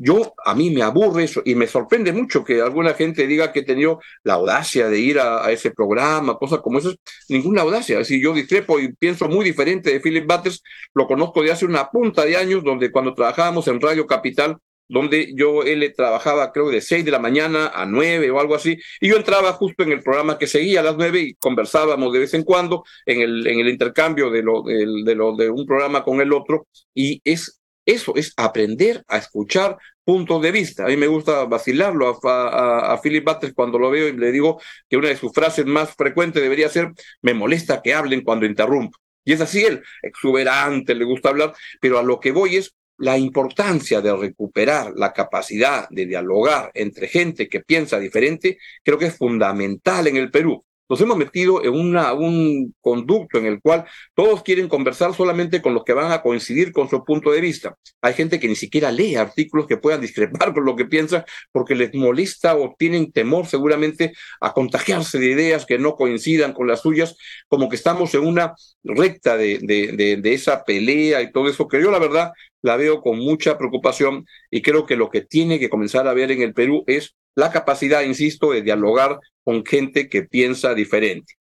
Yo, 0.00 0.32
a 0.44 0.54
mí 0.54 0.70
me 0.70 0.82
aburre 0.82 1.24
eso 1.24 1.42
y 1.44 1.56
me 1.56 1.66
sorprende 1.66 2.12
mucho 2.12 2.44
que 2.44 2.60
alguna 2.60 2.94
gente 2.94 3.26
diga 3.26 3.52
que 3.52 3.60
he 3.60 3.64
tenido 3.64 4.00
la 4.22 4.34
audacia 4.34 4.88
de 4.88 5.00
ir 5.00 5.18
a, 5.18 5.50
ese 5.50 5.72
programa, 5.72 6.38
cosas 6.38 6.60
como 6.60 6.78
esas. 6.78 6.96
Ninguna 7.28 7.62
audacia. 7.62 8.04
Si 8.04 8.22
yo 8.22 8.32
discrepo 8.32 8.78
y 8.78 8.92
pienso 8.92 9.28
muy 9.28 9.44
diferente 9.44 9.92
de 9.92 9.98
Philip 9.98 10.24
Butters, 10.24 10.62
lo 10.94 11.08
conozco 11.08 11.42
de 11.42 11.50
hace 11.50 11.64
una 11.66 11.90
punta 11.90 12.24
de 12.24 12.36
años, 12.36 12.62
donde 12.62 12.92
cuando 12.92 13.12
trabajábamos 13.12 13.66
en 13.66 13.80
Radio 13.80 14.06
Capital, 14.06 14.58
donde 14.88 15.34
yo 15.34 15.64
él 15.64 15.92
trabajaba 15.96 16.52
creo 16.52 16.70
de 16.70 16.80
6 16.80 17.04
de 17.04 17.10
la 17.10 17.18
mañana 17.18 17.72
a 17.74 17.84
9 17.84 18.30
o 18.30 18.38
algo 18.38 18.54
así, 18.54 18.78
y 19.00 19.08
yo 19.08 19.16
entraba 19.16 19.52
justo 19.52 19.82
en 19.82 19.90
el 19.90 20.02
programa 20.02 20.38
que 20.38 20.46
seguía 20.46 20.80
a 20.80 20.84
las 20.84 20.96
9 20.96 21.20
y 21.20 21.34
conversábamos 21.34 22.12
de 22.12 22.20
vez 22.20 22.34
en 22.34 22.44
cuando 22.44 22.84
en 23.04 23.20
el, 23.20 23.46
en 23.48 23.60
el 23.60 23.68
intercambio 23.68 24.30
de 24.30 24.42
lo, 24.42 24.62
de 24.62 25.14
lo 25.16 25.34
de 25.34 25.50
un 25.50 25.66
programa 25.66 26.04
con 26.04 26.20
el 26.20 26.32
otro, 26.32 26.68
y 26.94 27.20
es 27.24 27.57
eso 27.88 28.14
es 28.16 28.34
aprender 28.36 29.02
a 29.08 29.16
escuchar 29.16 29.78
puntos 30.04 30.42
de 30.42 30.52
vista. 30.52 30.84
A 30.84 30.88
mí 30.88 30.96
me 30.98 31.06
gusta 31.06 31.44
vacilarlo 31.44 32.20
a, 32.22 33.00
Philip 33.02 33.24
Butters 33.24 33.54
cuando 33.54 33.78
lo 33.78 33.90
veo 33.90 34.08
y 34.08 34.12
le 34.12 34.30
digo 34.30 34.60
que 34.90 34.98
una 34.98 35.08
de 35.08 35.16
sus 35.16 35.32
frases 35.32 35.64
más 35.64 35.94
frecuentes 35.96 36.42
debería 36.42 36.68
ser, 36.68 36.92
me 37.22 37.32
molesta 37.32 37.80
que 37.80 37.94
hablen 37.94 38.20
cuando 38.20 38.44
interrumpo. 38.44 38.98
Y 39.24 39.32
es 39.32 39.40
así 39.40 39.64
él, 39.64 39.82
exuberante, 40.02 40.94
le 40.94 41.04
gusta 41.06 41.30
hablar, 41.30 41.54
pero 41.80 41.98
a 41.98 42.02
lo 42.02 42.20
que 42.20 42.30
voy 42.30 42.56
es 42.56 42.74
la 42.98 43.16
importancia 43.16 44.02
de 44.02 44.14
recuperar 44.14 44.92
la 44.94 45.14
capacidad 45.14 45.88
de 45.88 46.04
dialogar 46.04 46.70
entre 46.74 47.08
gente 47.08 47.48
que 47.48 47.60
piensa 47.60 47.98
diferente, 47.98 48.58
creo 48.84 48.98
que 48.98 49.06
es 49.06 49.16
fundamental 49.16 50.08
en 50.08 50.16
el 50.16 50.30
Perú. 50.30 50.62
Nos 50.88 51.00
hemos 51.00 51.16
metido 51.16 51.62
en 51.62 51.74
un 51.74 52.74
conducto 52.80 53.38
en 53.38 53.46
el 53.46 53.60
cual 53.60 53.84
todos 54.14 54.42
quieren 54.42 54.68
conversar 54.68 55.14
solamente 55.14 55.60
con 55.60 55.74
los 55.74 55.84
que 55.84 55.92
van 55.92 56.12
a 56.12 56.22
coincidir 56.22 56.72
con 56.72 56.88
su 56.88 57.04
punto 57.04 57.30
de 57.30 57.40
vista. 57.40 57.76
Hay 58.00 58.14
gente 58.14 58.40
que 58.40 58.48
ni 58.48 58.56
siquiera 58.56 58.90
lee 58.90 59.16
artículos 59.16 59.66
que 59.66 59.76
puedan 59.76 60.00
discrepar 60.00 60.52
con 60.54 60.64
lo 60.64 60.76
que 60.76 60.86
piensa 60.86 61.24
porque 61.52 61.74
les 61.74 61.94
molesta 61.94 62.56
o 62.56 62.74
tienen 62.78 63.12
temor 63.12 63.46
seguramente 63.46 64.12
a 64.40 64.52
contagiarse 64.52 65.18
de 65.18 65.30
ideas 65.30 65.66
que 65.66 65.78
no 65.78 65.94
coincidan 65.96 66.52
con 66.52 66.66
las 66.66 66.82
suyas, 66.82 67.16
como 67.48 67.68
que 67.68 67.76
estamos 67.76 68.14
en 68.14 68.26
una 68.26 68.54
recta 68.82 69.36
de, 69.36 69.58
de, 69.58 70.34
esa 70.34 70.64
pelea 70.64 71.22
y 71.22 71.32
todo 71.32 71.48
eso, 71.48 71.68
que 71.68 71.80
yo 71.80 71.90
la 71.90 71.98
verdad 71.98 72.32
la 72.62 72.76
veo 72.76 73.00
con 73.00 73.18
mucha 73.18 73.56
preocupación 73.56 74.26
y 74.50 74.62
creo 74.62 74.86
que 74.86 74.96
lo 74.96 75.10
que 75.10 75.22
tiene 75.22 75.58
que 75.58 75.68
comenzar 75.68 76.06
a 76.08 76.14
ver 76.14 76.30
en 76.30 76.42
el 76.42 76.54
Perú 76.54 76.84
es 76.86 77.14
la 77.38 77.50
capacidad, 77.52 78.02
insisto, 78.02 78.50
de 78.50 78.62
dialogar 78.62 79.20
con 79.44 79.64
gente 79.64 80.08
que 80.08 80.24
piensa 80.24 80.74
diferente. 80.74 81.34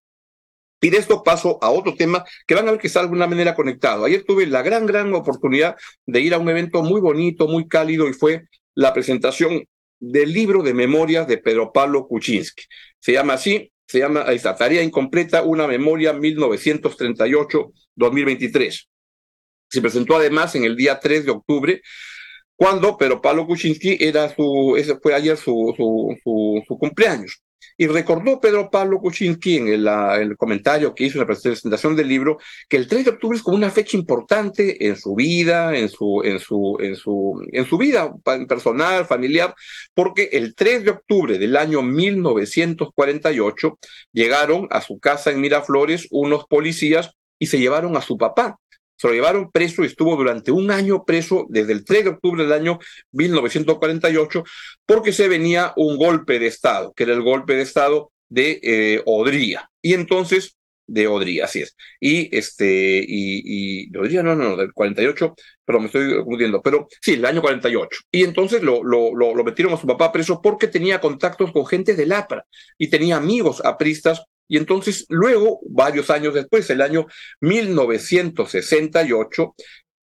Y 0.83 0.91
de 0.91 0.99
esto 0.99 1.23
paso 1.23 1.59
a 1.63 1.71
otro 1.71 1.95
tema 1.95 2.23
que 2.47 2.55
van 2.55 2.69
a 2.69 2.73
ver 2.73 2.79
que 2.79 2.89
está 2.89 3.01
de 3.01 3.05
alguna 3.05 3.27
manera 3.27 3.55
conectado. 3.55 4.05
Ayer 4.05 4.23
tuve 4.23 4.47
la 4.47 4.61
gran, 4.61 4.85
gran 4.85 5.15
oportunidad 5.15 5.75
de 6.05 6.21
ir 6.21 6.35
a 6.35 6.39
un 6.39 6.51
evento 6.51 6.83
muy 6.83 7.01
bonito, 7.01 7.49
muy 7.49 7.67
cálido, 7.67 8.07
y 8.11 8.13
fue 8.13 8.43
la 8.75 8.93
presentación 8.93 9.65
del 9.99 10.35
libro 10.35 10.63
de 10.63 10.75
memorias 10.75 11.27
de 11.27 11.39
Pedro 11.39 11.73
Pablo 11.73 12.07
Kuczynski. 12.07 12.65
Se 12.99 13.13
llama 13.13 13.33
así, 13.33 13.73
se 13.87 14.01
llama 14.01 14.21
esta 14.25 14.55
tarea 14.55 14.83
incompleta, 14.83 15.45
una 15.45 15.67
memoria 15.67 16.13
1938-2023. 16.13 18.87
Se 19.71 19.81
presentó 19.81 20.17
además 20.17 20.55
en 20.57 20.65
el 20.65 20.77
día 20.77 21.01
3 21.01 21.25
de 21.25 21.31
octubre, 21.31 21.81
cuando 22.57 22.97
Pedro 22.97 23.21
Pablo 23.21 23.47
Kuczynski 23.47 23.99
era 24.01 24.35
su, 24.35 24.77
ese 24.77 24.99
fue 24.99 25.15
ayer 25.15 25.37
su, 25.37 25.75
su, 25.77 26.17
su, 26.25 26.63
su 26.67 26.79
cumpleaños. 26.79 27.43
Y 27.79 27.87
recordó 27.87 28.41
Pedro 28.41 28.71
Pablo 28.71 28.99
Kuczynski 28.99 29.57
en 29.59 29.69
el, 29.69 29.87
el, 29.87 30.37
comentario 30.39 30.95
que 30.95 31.05
hizo 31.05 31.19
en 31.19 31.21
la 31.21 31.27
presentación 31.27 31.95
del 31.95 32.09
libro 32.09 32.39
que 32.69 32.79
el 32.79 32.89
3 32.89 33.05
de 33.05 33.11
octubre 33.11 33.37
es 33.37 33.43
como 33.43 33.57
una 33.57 33.71
fecha 33.71 33.99
importante 33.99 34.87
en 34.87 34.97
su 34.97 35.15
vida, 35.15 35.77
en 35.77 35.91
su, 35.91 36.23
en 36.25 36.39
su, 36.39 36.79
en 36.81 36.97
su, 36.97 37.47
en 37.53 37.67
su 37.67 37.77
vida 37.77 38.15
personal, 38.49 39.05
familiar, 39.05 39.55
porque 39.93 40.31
el 40.33 40.55
3 40.55 40.85
de 40.85 40.91
octubre 40.93 41.39
del 41.39 41.57
año 41.57 41.83
1948 41.83 43.79
llegaron 44.13 44.69
a 44.71 44.81
su 44.81 44.99
casa 44.99 45.31
en 45.31 45.43
Miraflores 45.43 46.09
unos 46.11 46.47
policías 46.47 47.11
y 47.39 47.47
se 47.47 47.59
llevaron 47.59 47.97
a 47.97 48.01
su 48.01 48.17
papá, 48.17 48.59
se 48.97 49.09
lo 49.09 49.15
llevaron 49.15 49.51
preso 49.51 49.83
y 49.83 49.87
estuvo 49.87 50.17
durante 50.17 50.51
un 50.51 50.71
año 50.71 51.05
preso 51.05 51.47
desde 51.49 51.73
el 51.73 51.85
3 51.85 52.05
de 52.05 52.11
octubre 52.11 52.43
del 52.43 52.53
año 52.53 52.79
1948 53.13 54.45
porque 54.85 55.13
se 55.13 55.29
venía 55.29 55.73
un 55.77 55.97
golpe 55.97 56.39
de 56.39 56.47
Estado, 56.47 56.93
que 56.95 57.05
era 57.05 57.13
el 57.13 57.23
golpe 57.23 57.55
de 57.55 57.63
Estado 57.63 58.13
de 58.29 58.61
eh, 58.63 59.03
Odría. 59.07 59.71
Y 59.83 59.95
entonces, 59.95 60.57
de 60.87 61.07
Odría, 61.07 61.45
así 61.45 61.63
es. 61.63 61.77
Y 62.01 62.35
este, 62.37 62.99
y, 62.99 63.87
y 63.87 63.91
de 63.91 63.99
Odría, 63.99 64.23
no, 64.23 64.35
no, 64.35 64.57
del 64.57 64.73
48, 64.73 65.35
pero 65.65 65.81
me 65.81 65.87
estoy 65.87 66.17
confundiendo, 66.17 66.63
pero 66.63 66.89
sí, 67.01 67.15
el 67.15 67.27
año 67.27 67.43
48. 67.43 68.01
Y 68.11 68.25
entonces 68.25 68.63
lo, 68.63 68.83
lo, 68.83 69.15
lo, 69.15 69.35
lo 69.35 69.45
metieron 69.45 69.75
a 69.75 69.79
su 69.79 69.87
papá 69.87 70.13
preso 70.13 70.41
porque 70.41 70.69
tenía 70.69 71.01
contactos 71.01 71.53
con 71.53 71.67
gente 71.67 71.95
del 71.95 72.13
APRA 72.13 72.45
y 72.79 72.89
tenía 72.89 73.17
amigos 73.17 73.65
apristas 73.65 74.23
y 74.49 74.57
entonces 74.57 75.07
luego, 75.09 75.61
varios 75.69 76.11
años 76.11 76.35
después, 76.35 76.69
el 76.71 76.83
año 76.83 77.07
1968, 77.41 79.55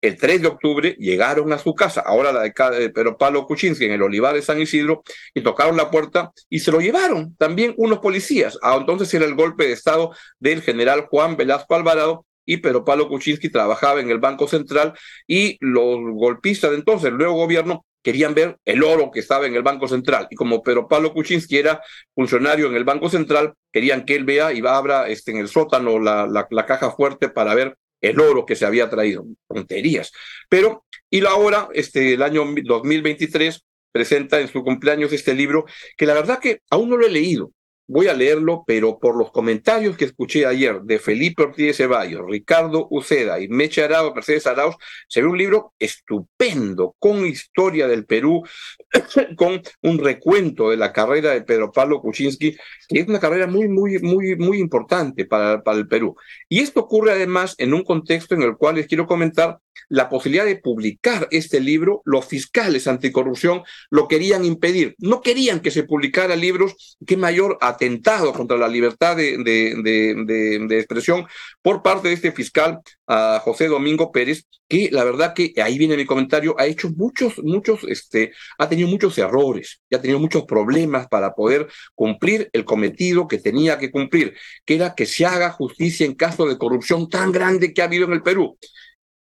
el 0.02 0.18
3 0.18 0.42
de 0.42 0.48
octubre, 0.48 0.96
llegaron 0.98 1.54
a 1.54 1.60
su 1.60 1.76
casa, 1.76 2.02
ahora 2.02 2.32
la 2.32 2.42
de 2.42 2.90
Pedro 2.90 3.18
Pablo 3.18 3.46
Kuczynski, 3.46 3.86
en 3.86 3.92
el 3.92 4.02
Olivar 4.02 4.34
de 4.34 4.42
San 4.42 4.60
Isidro, 4.60 5.04
y 5.34 5.42
tocaron 5.42 5.78
la 5.78 5.92
puerta 5.92 6.32
y 6.50 6.60
se 6.60 6.72
lo 6.72 6.80
llevaron 6.80 7.36
también 7.36 7.76
unos 7.78 8.00
policías. 8.00 8.58
Ah, 8.64 8.78
entonces 8.80 9.14
era 9.14 9.26
el 9.26 9.36
golpe 9.36 9.68
de 9.68 9.74
Estado 9.74 10.12
del 10.40 10.62
general 10.62 11.08
Juan 11.10 11.38
Velasco 11.38 11.76
Alvarado, 11.76 12.26
y 12.46 12.58
Pedro 12.58 12.84
Pablo 12.84 13.08
Kuczynski 13.08 13.50
trabajaba 13.50 14.02
en 14.02 14.10
el 14.10 14.20
Banco 14.20 14.48
Central 14.48 14.94
y 15.28 15.58
los 15.62 16.00
golpistas 16.14 16.72
de 16.72 16.78
entonces, 16.78 17.10
el 17.10 17.18
nuevo 17.18 17.34
gobierno, 17.34 17.86
querían 18.02 18.34
ver 18.34 18.58
el 18.66 18.84
oro 18.84 19.12
que 19.12 19.20
estaba 19.20 19.46
en 19.46 19.56
el 19.56 19.64
Banco 19.64 19.88
Central. 19.88 20.28
Y 20.30 20.36
como 20.36 20.64
Pedro 20.64 20.88
Pablo 20.88 21.14
Kuczynski 21.14 21.58
era 21.58 21.82
funcionario 22.16 22.68
en 22.68 22.76
el 22.76 22.84
Banco 22.84 23.10
Central, 23.10 23.54
querían 23.72 24.06
que 24.06 24.16
él 24.16 24.26
vea 24.26 24.54
y 24.54 24.62
abra 24.66 25.08
este, 25.08 25.32
en 25.32 25.38
el 25.38 25.48
sótano 25.48 26.00
la, 26.00 26.28
la, 26.28 26.48
la 26.50 26.66
caja 26.66 26.92
fuerte 26.92 27.30
para 27.30 27.54
ver 27.54 27.78
el 28.02 28.20
oro 28.20 28.46
que 28.46 28.56
se 28.56 28.66
había 28.66 28.90
traído. 28.90 29.26
Tonterías. 29.48 30.12
Pero, 30.50 30.86
y 31.10 31.24
ahora, 31.26 31.70
este, 31.74 32.14
el 32.14 32.24
año 32.24 32.44
2023, 32.64 33.64
presenta 33.92 34.40
en 34.40 34.48
su 34.48 34.64
cumpleaños 34.64 35.12
este 35.14 35.34
libro, 35.34 35.66
que 35.98 36.06
la 36.06 36.14
verdad 36.14 36.40
que 36.40 36.62
aún 36.70 36.90
no 36.90 36.98
lo 36.98 37.06
he 37.06 37.12
leído, 37.12 37.52
voy 37.88 38.08
a 38.08 38.14
leerlo, 38.14 38.64
pero 38.66 39.00
por 39.00 39.18
los 39.18 39.32
comentarios 39.32 39.98
que 39.98 40.06
escuché 40.06 40.46
ayer 40.46 40.82
de 40.82 41.00
Felipe 41.00 41.44
Ortiz 41.44 41.78
Ceballos, 41.78 42.22
Ricardo 42.28 42.88
Uceda 42.90 43.40
y 43.40 43.48
Meche 43.48 43.84
Arauz, 43.84 44.14
Mercedes 44.16 44.48
Arauz, 44.48 44.76
se 45.08 45.22
ve 45.22 45.28
un 45.28 45.38
libro 45.38 45.74
estupendo, 45.78 46.96
con 47.00 47.26
historia 47.26 47.88
del 47.88 48.06
Perú, 48.06 48.44
con 49.36 49.62
un 49.82 50.00
recuento 50.00 50.70
de 50.70 50.78
la 50.78 50.94
carrera 50.94 51.32
de 51.32 51.42
Pedro 51.42 51.72
Pablo 51.72 52.02
Kuczynski, 52.02 52.56
que 52.88 53.00
es 53.00 53.08
una 53.08 53.20
carrera 53.20 53.48
muy, 53.48 53.68
muy, 53.68 54.00
muy, 54.00 54.36
muy 54.36 54.60
importante 54.60 55.26
para, 55.26 55.62
para 55.62 55.78
el 55.78 55.88
Perú. 55.88 56.16
Y 56.48 56.60
esto 56.60 56.82
ocurre 56.82 57.12
además 57.12 57.56
en 57.58 57.74
un 57.74 57.84
contexto 57.84 58.36
en 58.36 58.44
el 58.44 58.56
cual 58.56 58.76
les 58.76 58.88
quiero 58.88 59.06
comentar 59.06 59.60
la 59.90 60.10
posibilidad 60.10 60.46
de 60.46 60.56
publicar 60.56 61.28
este 61.32 61.60
libro, 61.60 62.02
los 62.06 62.26
fiscales 62.26 62.88
anticorrupción 62.88 63.64
lo 63.90 64.08
querían 64.08 64.46
impedir. 64.46 64.96
No 65.00 65.22
querían 65.22 65.60
que 65.60 65.72
se 65.72 65.84
publicara 65.84 66.36
libros, 66.36 66.98
qué 67.06 67.18
mayor 67.18 67.58
atentado 67.62 68.34
contra 68.34 68.58
la 68.58 68.68
libertad 68.68 69.18
de, 69.18 69.38
de, 69.38 70.66
de, 70.68 70.78
expresión 70.78 71.26
por 71.62 71.82
parte 71.82 72.08
de 72.08 72.14
este 72.14 72.32
fiscal, 72.32 72.80
uh, 73.08 73.40
José 73.42 73.68
Domingo 73.68 74.12
Pérez, 74.12 74.46
que 74.70 74.90
la 74.92 75.04
verdad 75.04 75.34
que 75.34 75.54
ahí 75.62 75.78
viene 75.78 75.98
mi 75.98 76.06
comentario, 76.06 76.56
ha 76.58 76.66
hecho 76.66 76.90
muchos, 76.96 77.44
muchos, 77.44 77.84
este, 77.84 78.32
ha 78.58 78.70
tenido 78.70 78.88
muchos 78.88 79.18
errores, 79.18 79.82
y 79.90 79.96
ha 79.96 80.02
tenido 80.02 80.20
muchos 80.20 80.46
problemas 80.46 81.08
para 81.10 81.34
poder 81.34 81.68
cumplir 81.94 82.50
el 82.54 82.64
cometido 82.64 83.28
que 83.28 83.38
tenía 83.40 83.78
que 83.78 83.92
cumplir, 83.92 84.34
que 84.64 84.76
era 84.76 84.96
que 84.96 85.06
se 85.06 85.26
haga 85.26 85.52
justicia 85.52 86.06
en 86.06 86.16
caso 86.16 86.48
de 86.48 86.58
corrupción 86.58 87.10
tan 87.10 87.34
grande 87.34 87.74
que 87.74 87.82
ha 87.82 87.86
habido 87.86 88.06
en 88.06 88.14
el 88.14 88.24
Perú 88.24 88.58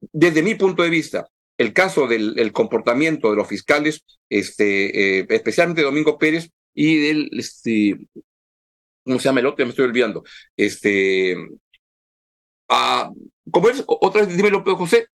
desde 0.01 0.43
mi 0.43 0.55
punto 0.55 0.83
de 0.83 0.91
vista, 0.91 1.29
el 1.59 1.73
caso 1.73 2.07
del 2.07 2.39
el 2.39 2.53
comportamiento 2.53 3.31
de 3.31 3.37
los 3.37 3.49
fiscales, 3.49 4.05
este, 4.29 5.21
eh, 5.21 5.27
especialmente 5.29 5.83
Domingo 5.83 6.19
Pérez 6.19 6.51
y 6.75 6.97
del, 6.99 7.31
este, 7.33 7.99
¿cómo 9.05 9.19
se 9.19 9.25
llama 9.25 9.41
el 9.41 9.47
otro? 9.47 9.65
Me 9.65 9.71
estoy 9.71 9.87
olvidando. 9.87 10.23
Este, 10.57 11.37
ah, 12.69 13.11
¿cómo 13.51 13.69
es? 13.71 13.83
Otra 13.87 14.25
vez, 14.27 14.37
dímelo, 14.37 14.63
José. 14.77 15.07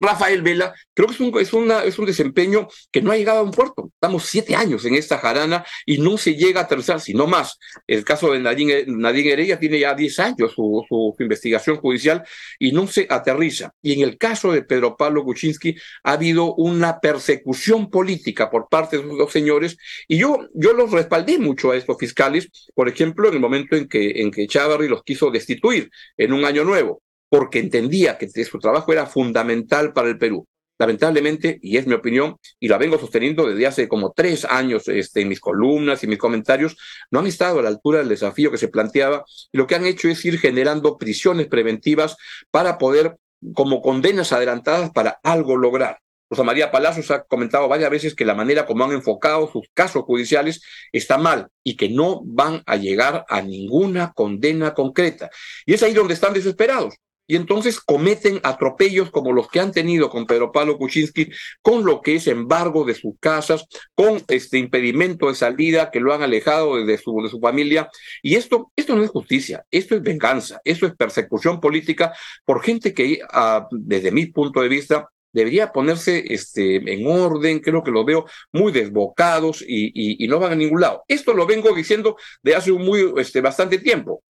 Rafael 0.00 0.40
Vela, 0.42 0.74
creo 0.94 1.08
que 1.08 1.14
es 1.14 1.20
un, 1.20 1.38
es, 1.38 1.52
una, 1.52 1.84
es 1.84 1.98
un 1.98 2.06
desempeño 2.06 2.68
que 2.90 3.02
no 3.02 3.12
ha 3.12 3.16
llegado 3.16 3.40
a 3.40 3.42
un 3.42 3.50
puerto. 3.50 3.90
Estamos 3.92 4.24
siete 4.24 4.54
años 4.54 4.84
en 4.86 4.94
esta 4.94 5.18
jarana 5.18 5.64
y 5.84 5.98
no 5.98 6.16
se 6.16 6.34
llega 6.34 6.60
a 6.60 6.64
aterrizar, 6.64 7.00
sino 7.00 7.26
más. 7.26 7.58
El 7.86 8.04
caso 8.04 8.32
de 8.32 8.40
Nadine, 8.40 8.84
Nadine 8.86 9.32
Heredia 9.32 9.58
tiene 9.58 9.78
ya 9.78 9.94
diez 9.94 10.18
años 10.18 10.52
su, 10.54 11.14
investigación 11.18 11.76
judicial 11.76 12.22
y 12.58 12.72
no 12.72 12.86
se 12.86 13.06
aterriza. 13.10 13.74
Y 13.82 13.92
en 13.92 14.08
el 14.08 14.16
caso 14.16 14.52
de 14.52 14.62
Pedro 14.62 14.96
Pablo 14.96 15.22
Kuczynski 15.24 15.76
ha 16.04 16.12
habido 16.12 16.54
una 16.54 17.00
persecución 17.00 17.90
política 17.90 18.50
por 18.50 18.68
parte 18.68 18.96
de 18.96 19.02
esos 19.04 19.18
dos 19.18 19.32
señores 19.32 19.76
y 20.08 20.18
yo, 20.18 20.38
yo 20.54 20.72
los 20.72 20.90
respaldé 20.90 21.38
mucho 21.38 21.72
a 21.72 21.76
estos 21.76 21.98
fiscales, 21.98 22.48
por 22.74 22.88
ejemplo, 22.88 23.28
en 23.28 23.34
el 23.34 23.40
momento 23.40 23.76
en 23.76 23.86
que, 23.88 24.22
en 24.22 24.30
que 24.30 24.46
los 24.88 25.02
quiso 25.02 25.30
destituir 25.30 25.90
en 26.16 26.32
un 26.32 26.44
año 26.44 26.64
nuevo 26.64 27.02
porque 27.30 27.60
entendía 27.60 28.18
que 28.18 28.28
su 28.28 28.58
trabajo 28.58 28.92
era 28.92 29.06
fundamental 29.06 29.94
para 29.94 30.08
el 30.08 30.18
Perú. 30.18 30.46
Lamentablemente, 30.78 31.58
y 31.62 31.76
es 31.76 31.86
mi 31.86 31.94
opinión, 31.94 32.36
y 32.58 32.66
la 32.66 32.78
vengo 32.78 32.98
sosteniendo 32.98 33.46
desde 33.46 33.66
hace 33.66 33.86
como 33.86 34.12
tres 34.12 34.46
años 34.46 34.88
este, 34.88 35.20
en 35.20 35.28
mis 35.28 35.38
columnas 35.38 36.02
y 36.02 36.06
mis 36.06 36.18
comentarios, 36.18 36.76
no 37.10 37.20
han 37.20 37.26
estado 37.26 37.58
a 37.58 37.62
la 37.62 37.68
altura 37.68 37.98
del 37.98 38.08
desafío 38.08 38.50
que 38.50 38.58
se 38.58 38.68
planteaba 38.68 39.24
y 39.52 39.58
lo 39.58 39.66
que 39.66 39.74
han 39.74 39.84
hecho 39.84 40.08
es 40.08 40.24
ir 40.24 40.38
generando 40.38 40.96
prisiones 40.96 41.48
preventivas 41.48 42.16
para 42.50 42.78
poder, 42.78 43.16
como 43.54 43.82
condenas 43.82 44.32
adelantadas 44.32 44.90
para 44.90 45.20
algo 45.22 45.56
lograr. 45.56 45.98
Rosa 46.30 46.44
María 46.44 46.70
Palacios 46.70 47.10
ha 47.10 47.24
comentado 47.24 47.68
varias 47.68 47.90
veces 47.90 48.14
que 48.14 48.24
la 48.24 48.34
manera 48.34 48.64
como 48.64 48.84
han 48.84 48.92
enfocado 48.92 49.50
sus 49.52 49.66
casos 49.74 50.04
judiciales 50.04 50.62
está 50.92 51.18
mal 51.18 51.48
y 51.62 51.76
que 51.76 51.90
no 51.90 52.22
van 52.24 52.62
a 52.66 52.76
llegar 52.76 53.26
a 53.28 53.42
ninguna 53.42 54.12
condena 54.14 54.72
concreta. 54.72 55.28
Y 55.66 55.74
es 55.74 55.82
ahí 55.82 55.92
donde 55.92 56.14
están 56.14 56.32
desesperados 56.32 56.94
y 57.30 57.36
entonces 57.36 57.78
cometen 57.78 58.40
atropellos 58.42 59.12
como 59.12 59.32
los 59.32 59.48
que 59.48 59.60
han 59.60 59.70
tenido 59.70 60.10
con 60.10 60.26
Pedro 60.26 60.50
Pablo 60.50 60.76
Kuczynski, 60.76 61.30
con 61.62 61.84
lo 61.84 62.00
que 62.00 62.16
es 62.16 62.26
embargo 62.26 62.84
de 62.84 62.96
sus 62.96 63.14
casas, 63.20 63.68
con 63.94 64.20
este 64.26 64.58
impedimento 64.58 65.28
de 65.28 65.36
salida 65.36 65.92
que 65.92 66.00
lo 66.00 66.12
han 66.12 66.24
alejado 66.24 66.84
de 66.84 66.98
su, 66.98 67.22
de 67.22 67.28
su 67.28 67.38
familia. 67.38 67.88
Y 68.20 68.34
esto, 68.34 68.72
esto 68.74 68.96
no 68.96 69.04
es 69.04 69.10
justicia, 69.10 69.64
esto 69.70 69.94
es 69.94 70.02
venganza, 70.02 70.60
esto 70.64 70.88
es 70.88 70.96
persecución 70.96 71.60
política 71.60 72.12
por 72.44 72.64
gente 72.64 72.92
que, 72.92 73.20
uh, 73.32 73.64
desde 73.70 74.10
mi 74.10 74.26
punto 74.26 74.60
de 74.60 74.68
vista, 74.68 75.08
debería 75.32 75.70
ponerse 75.70 76.24
este, 76.34 76.78
en 76.78 77.06
orden, 77.06 77.60
creo 77.60 77.84
que 77.84 77.92
los 77.92 78.04
veo 78.04 78.26
muy 78.50 78.72
desbocados 78.72 79.62
y, 79.62 80.24
y, 80.24 80.26
no 80.26 80.40
van 80.40 80.50
a 80.50 80.56
ningún 80.56 80.80
lado. 80.80 81.04
Esto 81.06 81.32
lo 81.32 81.46
vengo 81.46 81.72
diciendo 81.72 82.16
de 82.42 82.56
hace 82.56 82.72
un 82.72 82.84
muy, 82.84 83.14
este, 83.18 83.40
bastante 83.40 83.78
tiempo. 83.78 84.24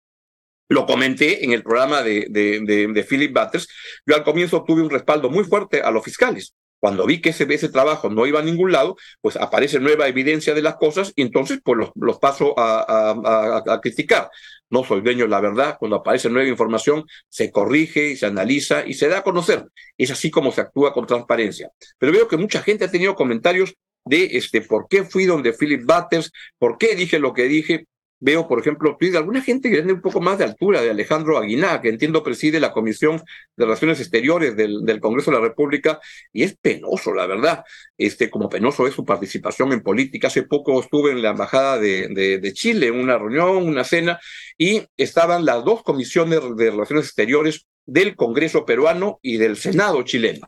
Lo 0.69 0.87
comenté 0.87 1.45
en 1.45 1.53
el 1.53 1.63
programa 1.63 2.03
de, 2.03 3.07
Philip 3.09 3.37
Butters. 3.37 3.69
Yo 4.05 4.17
al 4.17 4.25
comienzo 4.25 4.65
tuve 4.65 4.83
un 4.83 4.91
respaldo 4.91 5.31
muy 5.31 5.45
fuerte 5.45 5.81
a 5.81 5.91
los 5.91 6.05
fiscales. 6.05 6.55
Cuando 6.79 7.07
vi 7.07 7.21
que 7.21 7.31
ese, 7.31 7.47
ese 7.53 7.69
trabajo 7.69 8.11
no 8.11 8.27
iba 8.27 8.41
a 8.41 8.43
ningún 8.43 8.71
lado, 8.71 8.97
pues 9.21 9.37
aparece 9.37 9.81
nueva 9.81 10.09
evidencia 10.09 10.55
de 10.55 10.63
las 10.63 10.77
cosas 10.77 11.13
y 11.17 11.23
entonces 11.23 11.61
pues 11.65 11.89
los, 11.95 12.19
paso 12.19 12.59
a, 12.59 12.81
a, 12.81 13.75
a, 13.75 13.81
criticar. 13.81 14.31
No 14.69 14.85
soy 14.85 15.01
dueño 15.01 15.25
de 15.25 15.31
la 15.31 15.41
verdad, 15.41 15.77
cuando 15.79 15.97
aparece 15.97 16.29
nueva 16.29 16.49
información 16.49 17.05
se 17.29 17.51
corrige, 17.51 18.15
se 18.17 18.27
analiza 18.27 18.87
y 18.87 18.95
se 18.95 19.09
da 19.09 19.19
a 19.19 19.23
conocer. 19.23 19.65
Es 19.97 20.11
así 20.11 20.31
como 20.31 20.53
se 20.53 20.61
actúa 20.61 20.93
con 20.93 21.07
transparencia. 21.07 21.71
Pero 21.99 22.13
veo 22.13 22.29
que 22.29 22.37
mucha 22.37 22.63
gente 22.63 22.85
ha 22.85 22.91
tenido 22.91 23.15
comentarios 23.15 23.75
de 24.05 24.37
este, 24.37 24.61
por 24.61 24.87
qué 24.89 25.05
fui 25.05 25.25
donde 25.25 25.53
Philip 25.53 25.83
Butters, 25.85 26.31
por 26.59 26.79
qué 26.79 26.95
dije 26.95 27.19
lo 27.19 27.33
que 27.33 27.45
dije, 27.45 27.87
veo, 28.19 28.49
por 28.49 28.59
ejemplo, 28.59 28.97
de 28.99 29.17
alguna 29.19 29.43
gente 29.43 29.69
que 29.69 29.77
tiene 29.77 29.93
un 29.93 30.01
poco 30.01 30.21
más 30.21 30.39
de 30.39 30.45
altura, 30.45 30.81
de 30.81 30.91
Alejandro 30.91 31.39
Aguiná, 31.39 31.81
que 31.81 31.89
entiendo 31.89 32.23
preside 32.23 32.61
la 32.61 32.73
Comisión 32.73 33.23
de 33.57 33.65
Relaciones 33.65 34.01
Exteriores 34.01 34.57
del, 34.57 34.85
del, 34.85 35.01
Congreso 35.01 35.31
de 35.31 35.37
la 35.37 35.43
República, 35.43 36.01
y 36.33 36.43
es 36.43 36.57
penoso, 36.57 37.13
la 37.13 37.27
verdad, 37.27 37.65
este, 37.99 38.31
como 38.31 38.49
penoso 38.49 38.87
es 38.87 38.95
su 38.95 39.05
participación 39.05 39.73
en 39.73 39.83
política. 39.83 40.29
Hace 40.29 40.45
poco 40.45 40.81
estuve 40.81 41.13
en 41.13 41.23
la 41.23 41.31
Embajada 41.31 41.79
de, 41.79 42.09
de, 42.09 42.39
de 42.39 42.53
Chile, 42.53 42.89
en 42.89 42.95
una 42.97 43.19
reunión, 43.19 43.67
una 43.67 43.85
cena, 43.85 44.19
y 44.57 44.83
estaban 44.97 45.45
las 45.45 45.65
dos 45.65 45.83
comisiones 45.83 46.41
de 46.57 46.71
Relaciones 46.71 47.07
Exteriores 47.07 47.67
del 47.85 48.17
Congreso 48.17 48.65
peruano 48.65 49.19
y 49.23 49.37
del 49.37 49.57
Senado 49.57 50.03
chileno. 50.03 50.47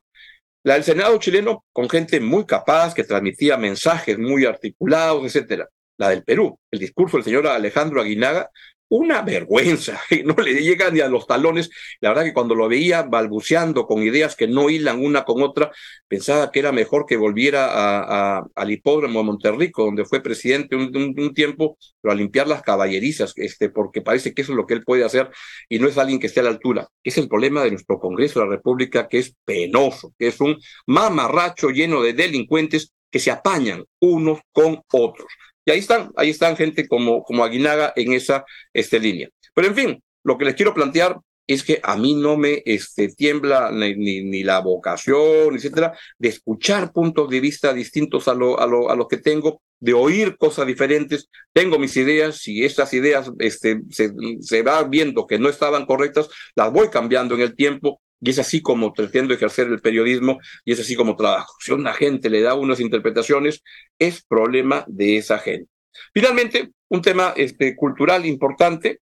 La 0.64 0.74
del 0.74 0.84
Senado 0.84 1.16
chileno 1.18 1.64
con 1.72 1.88
gente 1.88 2.18
muy 2.20 2.44
capaz, 2.46 2.94
que 2.94 3.04
transmitía 3.04 3.56
mensajes 3.56 4.18
muy 4.18 4.44
articulados, 4.44 5.24
etcétera 5.24 5.68
la 5.98 6.10
del 6.10 6.24
Perú, 6.24 6.58
el 6.70 6.78
discurso 6.78 7.16
del 7.16 7.24
señor 7.24 7.46
Alejandro 7.46 8.00
Aguinaga, 8.00 8.50
una 8.90 9.22
vergüenza, 9.22 10.00
no 10.24 10.34
le 10.42 10.54
llega 10.54 10.90
ni 10.90 11.00
a 11.00 11.08
los 11.08 11.26
talones. 11.26 11.70
La 12.00 12.10
verdad 12.10 12.24
que 12.24 12.32
cuando 12.32 12.54
lo 12.54 12.68
veía 12.68 13.02
balbuceando 13.02 13.86
con 13.86 14.02
ideas 14.02 14.34
que 14.34 14.48
no 14.48 14.70
hilan 14.70 15.04
una 15.04 15.24
con 15.24 15.42
otra, 15.42 15.70
pensaba 16.06 16.50
que 16.50 16.60
era 16.60 16.72
mejor 16.72 17.04
que 17.06 17.16
volviera 17.16 17.66
a, 17.66 18.38
a, 18.38 18.46
al 18.54 18.70
hipódromo 18.70 19.20
de 19.20 19.26
Monterrico, 19.26 19.84
donde 19.84 20.04
fue 20.04 20.22
presidente 20.22 20.74
un, 20.74 20.90
un, 20.94 21.34
tiempo, 21.34 21.76
pero 22.00 22.12
a 22.12 22.14
limpiar 22.14 22.48
las 22.48 22.62
caballerizas, 22.62 23.34
este, 23.36 23.68
porque 23.68 24.00
parece 24.00 24.32
que 24.32 24.42
eso 24.42 24.52
es 24.52 24.56
lo 24.56 24.66
que 24.66 24.74
él 24.74 24.84
puede 24.84 25.04
hacer 25.04 25.30
y 25.68 25.78
no 25.78 25.88
es 25.88 25.98
alguien 25.98 26.18
que 26.18 26.28
esté 26.28 26.40
a 26.40 26.44
la 26.44 26.50
altura. 26.50 26.88
Es 27.04 27.18
el 27.18 27.28
problema 27.28 27.62
de 27.62 27.72
nuestro 27.72 27.98
Congreso 27.98 28.40
de 28.40 28.46
la 28.46 28.52
República, 28.52 29.08
que 29.08 29.18
es 29.18 29.34
penoso, 29.44 30.14
que 30.18 30.28
es 30.28 30.40
un 30.40 30.58
mamarracho 30.86 31.68
lleno 31.68 32.02
de 32.02 32.14
delincuentes 32.14 32.92
que 33.10 33.18
se 33.18 33.30
apañan 33.30 33.84
unos 34.00 34.40
con 34.52 34.80
otros. 34.92 35.26
Y 35.68 35.70
ahí 35.70 35.80
están, 35.80 36.10
ahí 36.16 36.30
están 36.30 36.56
gente 36.56 36.88
como, 36.88 37.22
como 37.22 37.44
Aguinaga 37.44 37.92
en 37.94 38.14
esa 38.14 38.46
este, 38.72 38.98
línea. 38.98 39.28
Pero 39.52 39.68
en 39.68 39.74
fin, 39.74 40.02
lo 40.24 40.38
que 40.38 40.46
les 40.46 40.54
quiero 40.54 40.72
plantear 40.72 41.18
es 41.46 41.62
que 41.62 41.78
a 41.82 41.94
mí 41.94 42.14
no 42.14 42.38
me 42.38 42.62
este, 42.64 43.08
tiembla 43.08 43.70
ni, 43.70 43.94
ni, 43.94 44.22
ni, 44.22 44.42
la 44.44 44.60
vocación, 44.60 45.54
etcétera, 45.54 45.92
de 46.18 46.30
escuchar 46.30 46.90
puntos 46.90 47.28
de 47.28 47.40
vista 47.40 47.74
distintos 47.74 48.28
a 48.28 48.34
lo, 48.34 48.58
a 48.58 48.66
lo, 48.66 48.90
a 48.90 48.96
lo 48.96 49.08
que 49.08 49.18
tengo, 49.18 49.60
de 49.78 49.92
oír 49.92 50.38
cosas 50.38 50.66
diferentes. 50.66 51.28
Tengo 51.52 51.78
mis 51.78 51.94
ideas, 51.98 52.48
y 52.48 52.64
estas 52.64 52.94
ideas 52.94 53.30
este, 53.38 53.82
se, 53.90 54.14
se 54.40 54.62
va 54.62 54.82
viendo 54.84 55.26
que 55.26 55.38
no 55.38 55.50
estaban 55.50 55.84
correctas, 55.84 56.30
las 56.56 56.72
voy 56.72 56.88
cambiando 56.88 57.34
en 57.34 57.42
el 57.42 57.54
tiempo, 57.54 58.00
y 58.20 58.30
es 58.30 58.38
así 58.38 58.60
como 58.60 58.92
pretendo 58.92 59.34
ejercer 59.34 59.68
el 59.68 59.80
periodismo 59.80 60.38
y 60.64 60.72
es 60.72 60.80
así 60.80 60.94
como 60.94 61.16
trabajo. 61.16 61.54
Si 61.60 61.72
una 61.72 61.92
gente 61.92 62.30
le 62.30 62.42
da 62.42 62.54
unas 62.54 62.80
interpretaciones, 62.80 63.62
es 63.98 64.24
problema 64.24 64.84
de 64.88 65.18
esa 65.18 65.38
gente. 65.38 65.70
Finalmente, 66.12 66.70
un 66.88 67.02
tema 67.02 67.32
este, 67.36 67.76
cultural 67.76 68.26
importante 68.26 69.00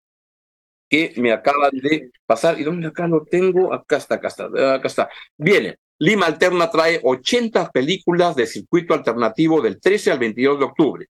que 0.89 1.13
me 1.17 1.31
acaba 1.31 1.69
de 1.71 2.11
pasar. 2.25 2.59
¿Y 2.59 2.63
dónde 2.63 2.87
acá 2.87 3.07
lo 3.07 3.23
tengo? 3.23 3.73
Acá 3.73 3.97
está, 3.97 4.15
acá 4.15 4.27
está, 4.27 4.45
acá 4.75 4.87
está. 4.87 5.09
Viene. 5.37 5.77
Lima 5.97 6.25
Alterna 6.25 6.69
trae 6.69 6.99
80 7.01 7.71
películas 7.71 8.35
de 8.35 8.45
circuito 8.47 8.93
alternativo 8.93 9.61
del 9.61 9.79
13 9.79 10.11
al 10.11 10.19
22 10.19 10.59
de 10.59 10.65
octubre. 10.65 11.07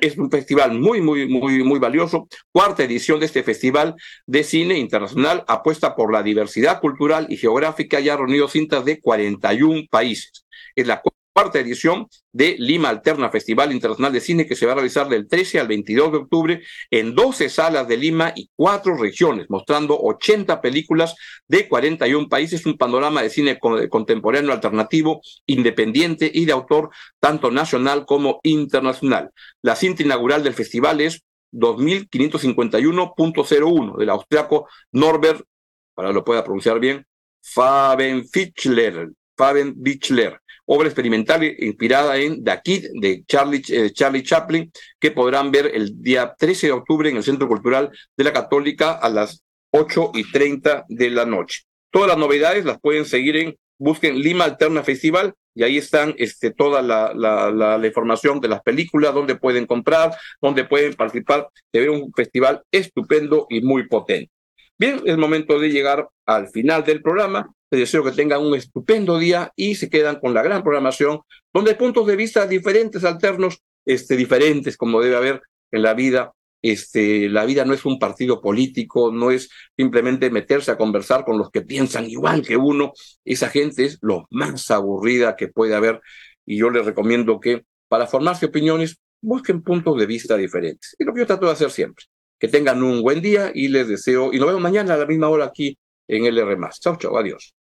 Es 0.00 0.18
un 0.18 0.30
festival 0.30 0.78
muy, 0.78 1.00
muy, 1.00 1.28
muy, 1.28 1.62
muy 1.62 1.78
valioso. 1.78 2.28
Cuarta 2.52 2.82
edición 2.82 3.20
de 3.20 3.26
este 3.26 3.42
festival 3.42 3.94
de 4.26 4.42
cine 4.42 4.78
internacional 4.78 5.44
apuesta 5.46 5.94
por 5.94 6.12
la 6.12 6.22
diversidad 6.22 6.80
cultural 6.80 7.26
y 7.30 7.36
geográfica 7.36 8.00
y 8.00 8.08
ha 8.08 8.16
reunido 8.16 8.48
cintas 8.48 8.84
de 8.84 9.00
41 9.00 9.82
países. 9.90 10.44
Es 10.74 10.86
la 10.86 11.00
cuarta 11.36 11.60
edición 11.60 12.08
de 12.32 12.56
Lima 12.58 12.88
Alterna 12.88 13.28
Festival 13.28 13.70
Internacional 13.70 14.10
de 14.10 14.20
Cine 14.20 14.46
que 14.46 14.56
se 14.56 14.64
va 14.64 14.72
a 14.72 14.76
realizar 14.76 15.06
del 15.06 15.28
13 15.28 15.60
al 15.60 15.68
22 15.68 16.12
de 16.12 16.16
octubre 16.16 16.62
en 16.90 17.14
12 17.14 17.50
salas 17.50 17.86
de 17.86 17.98
Lima 17.98 18.32
y 18.34 18.48
cuatro 18.56 18.96
regiones, 18.96 19.44
mostrando 19.50 20.00
80 20.00 20.62
películas 20.62 21.14
de 21.46 21.68
41 21.68 22.30
países, 22.30 22.64
un 22.64 22.78
panorama 22.78 23.20
de 23.20 23.28
cine 23.28 23.58
contemporáneo 23.58 24.50
alternativo, 24.50 25.20
independiente 25.44 26.30
y 26.32 26.46
de 26.46 26.52
autor 26.52 26.88
tanto 27.20 27.50
nacional 27.50 28.06
como 28.06 28.40
internacional. 28.42 29.30
La 29.60 29.76
cinta 29.76 30.02
inaugural 30.02 30.42
del 30.42 30.54
festival 30.54 31.02
es 31.02 31.22
2551.01 31.52 33.98
del 33.98 34.08
austriaco 34.08 34.70
Norbert, 34.92 35.44
para 35.92 36.12
lo 36.12 36.24
pueda 36.24 36.42
pronunciar 36.42 36.80
bien, 36.80 37.04
Faben 37.42 38.26
Fischler, 38.26 39.10
Faben 39.36 39.74
Bichler 39.76 40.40
obra 40.66 40.88
experimental 40.88 41.42
inspirada 41.44 42.16
en 42.18 42.44
The 42.44 42.60
Kid 42.62 42.86
de 43.00 43.24
Charlie, 43.26 43.62
eh, 43.68 43.90
Charlie 43.92 44.22
Chaplin, 44.22 44.70
que 45.00 45.10
podrán 45.10 45.50
ver 45.50 45.70
el 45.74 46.02
día 46.02 46.34
13 46.36 46.68
de 46.68 46.72
octubre 46.72 47.08
en 47.08 47.16
el 47.16 47.22
Centro 47.22 47.48
Cultural 47.48 47.90
de 48.16 48.24
la 48.24 48.32
Católica 48.32 48.92
a 48.92 49.08
las 49.08 49.42
8 49.70 50.12
y 50.14 50.30
30 50.30 50.84
de 50.88 51.10
la 51.10 51.24
noche. 51.24 51.62
Todas 51.90 52.08
las 52.08 52.18
novedades 52.18 52.64
las 52.64 52.80
pueden 52.80 53.04
seguir 53.04 53.36
en, 53.36 53.56
busquen 53.78 54.18
Lima 54.18 54.44
Alterna 54.44 54.82
Festival 54.82 55.34
y 55.54 55.62
ahí 55.62 55.78
están 55.78 56.14
este, 56.18 56.50
toda 56.50 56.82
la, 56.82 57.12
la, 57.14 57.50
la, 57.50 57.78
la 57.78 57.86
información 57.86 58.40
de 58.40 58.48
las 58.48 58.60
películas, 58.62 59.14
donde 59.14 59.36
pueden 59.36 59.66
comprar, 59.66 60.14
donde 60.40 60.64
pueden 60.64 60.94
participar. 60.94 61.48
Se 61.72 61.80
ve 61.80 61.88
un 61.88 62.12
festival 62.12 62.62
estupendo 62.70 63.46
y 63.48 63.62
muy 63.62 63.88
potente. 63.88 64.30
Bien, 64.78 65.00
es 65.06 65.16
momento 65.16 65.58
de 65.58 65.70
llegar 65.70 66.06
al 66.26 66.48
final 66.48 66.84
del 66.84 67.00
programa. 67.00 67.50
Les 67.70 67.80
deseo 67.80 68.04
que 68.04 68.12
tengan 68.12 68.42
un 68.42 68.54
estupendo 68.54 69.18
día 69.18 69.52
y 69.56 69.74
se 69.74 69.90
quedan 69.90 70.20
con 70.20 70.34
la 70.34 70.42
gran 70.42 70.62
programación, 70.62 71.20
donde 71.52 71.72
hay 71.72 71.76
puntos 71.76 72.06
de 72.06 72.16
vista 72.16 72.46
diferentes, 72.46 73.04
alternos, 73.04 73.62
este, 73.84 74.16
diferentes, 74.16 74.76
como 74.76 75.00
debe 75.00 75.16
haber 75.16 75.42
en 75.72 75.82
la 75.82 75.94
vida. 75.94 76.32
Este, 76.62 77.28
la 77.28 77.44
vida 77.44 77.64
no 77.64 77.74
es 77.74 77.84
un 77.84 77.98
partido 77.98 78.40
político, 78.40 79.12
no 79.12 79.30
es 79.30 79.50
simplemente 79.76 80.30
meterse 80.30 80.70
a 80.70 80.78
conversar 80.78 81.24
con 81.24 81.38
los 81.38 81.50
que 81.50 81.62
piensan 81.62 82.08
igual 82.08 82.42
que 82.42 82.56
uno. 82.56 82.92
Esa 83.24 83.48
gente 83.48 83.84
es 83.84 83.98
lo 84.00 84.26
más 84.30 84.70
aburrida 84.70 85.36
que 85.36 85.48
puede 85.48 85.74
haber 85.74 86.00
y 86.44 86.58
yo 86.58 86.70
les 86.70 86.86
recomiendo 86.86 87.40
que 87.40 87.64
para 87.88 88.06
formarse 88.06 88.46
opiniones 88.46 88.98
busquen 89.20 89.62
puntos 89.62 89.98
de 89.98 90.06
vista 90.06 90.36
diferentes. 90.36 90.94
Y 90.98 91.04
lo 91.04 91.12
que 91.12 91.20
yo 91.20 91.26
trato 91.26 91.46
de 91.46 91.52
hacer 91.52 91.70
siempre. 91.70 92.04
Que 92.38 92.48
tengan 92.48 92.82
un 92.82 93.02
buen 93.02 93.20
día 93.20 93.50
y 93.54 93.68
les 93.68 93.88
deseo, 93.88 94.32
y 94.32 94.38
nos 94.38 94.48
vemos 94.48 94.62
mañana 94.62 94.94
a 94.94 94.98
la 94.98 95.06
misma 95.06 95.28
hora 95.28 95.46
aquí 95.46 95.78
en 96.08 96.24
LR. 96.24 96.56
Chau, 96.80 96.96
chau, 96.96 97.16
adiós. 97.16 97.54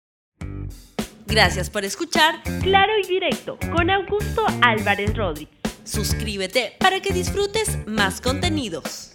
Gracias 1.26 1.70
por 1.70 1.85
escuchar 1.85 2.42
Claro 2.62 2.92
y 3.02 3.07
Directo 3.07 3.59
con 3.74 3.88
Augusto 3.90 4.44
Álvarez 4.61 5.16
Rodríguez. 5.16 5.57
Suscríbete 5.85 6.74
para 6.78 7.00
que 7.00 7.12
disfrutes 7.12 7.78
más 7.87 8.20
contenidos. 8.20 9.11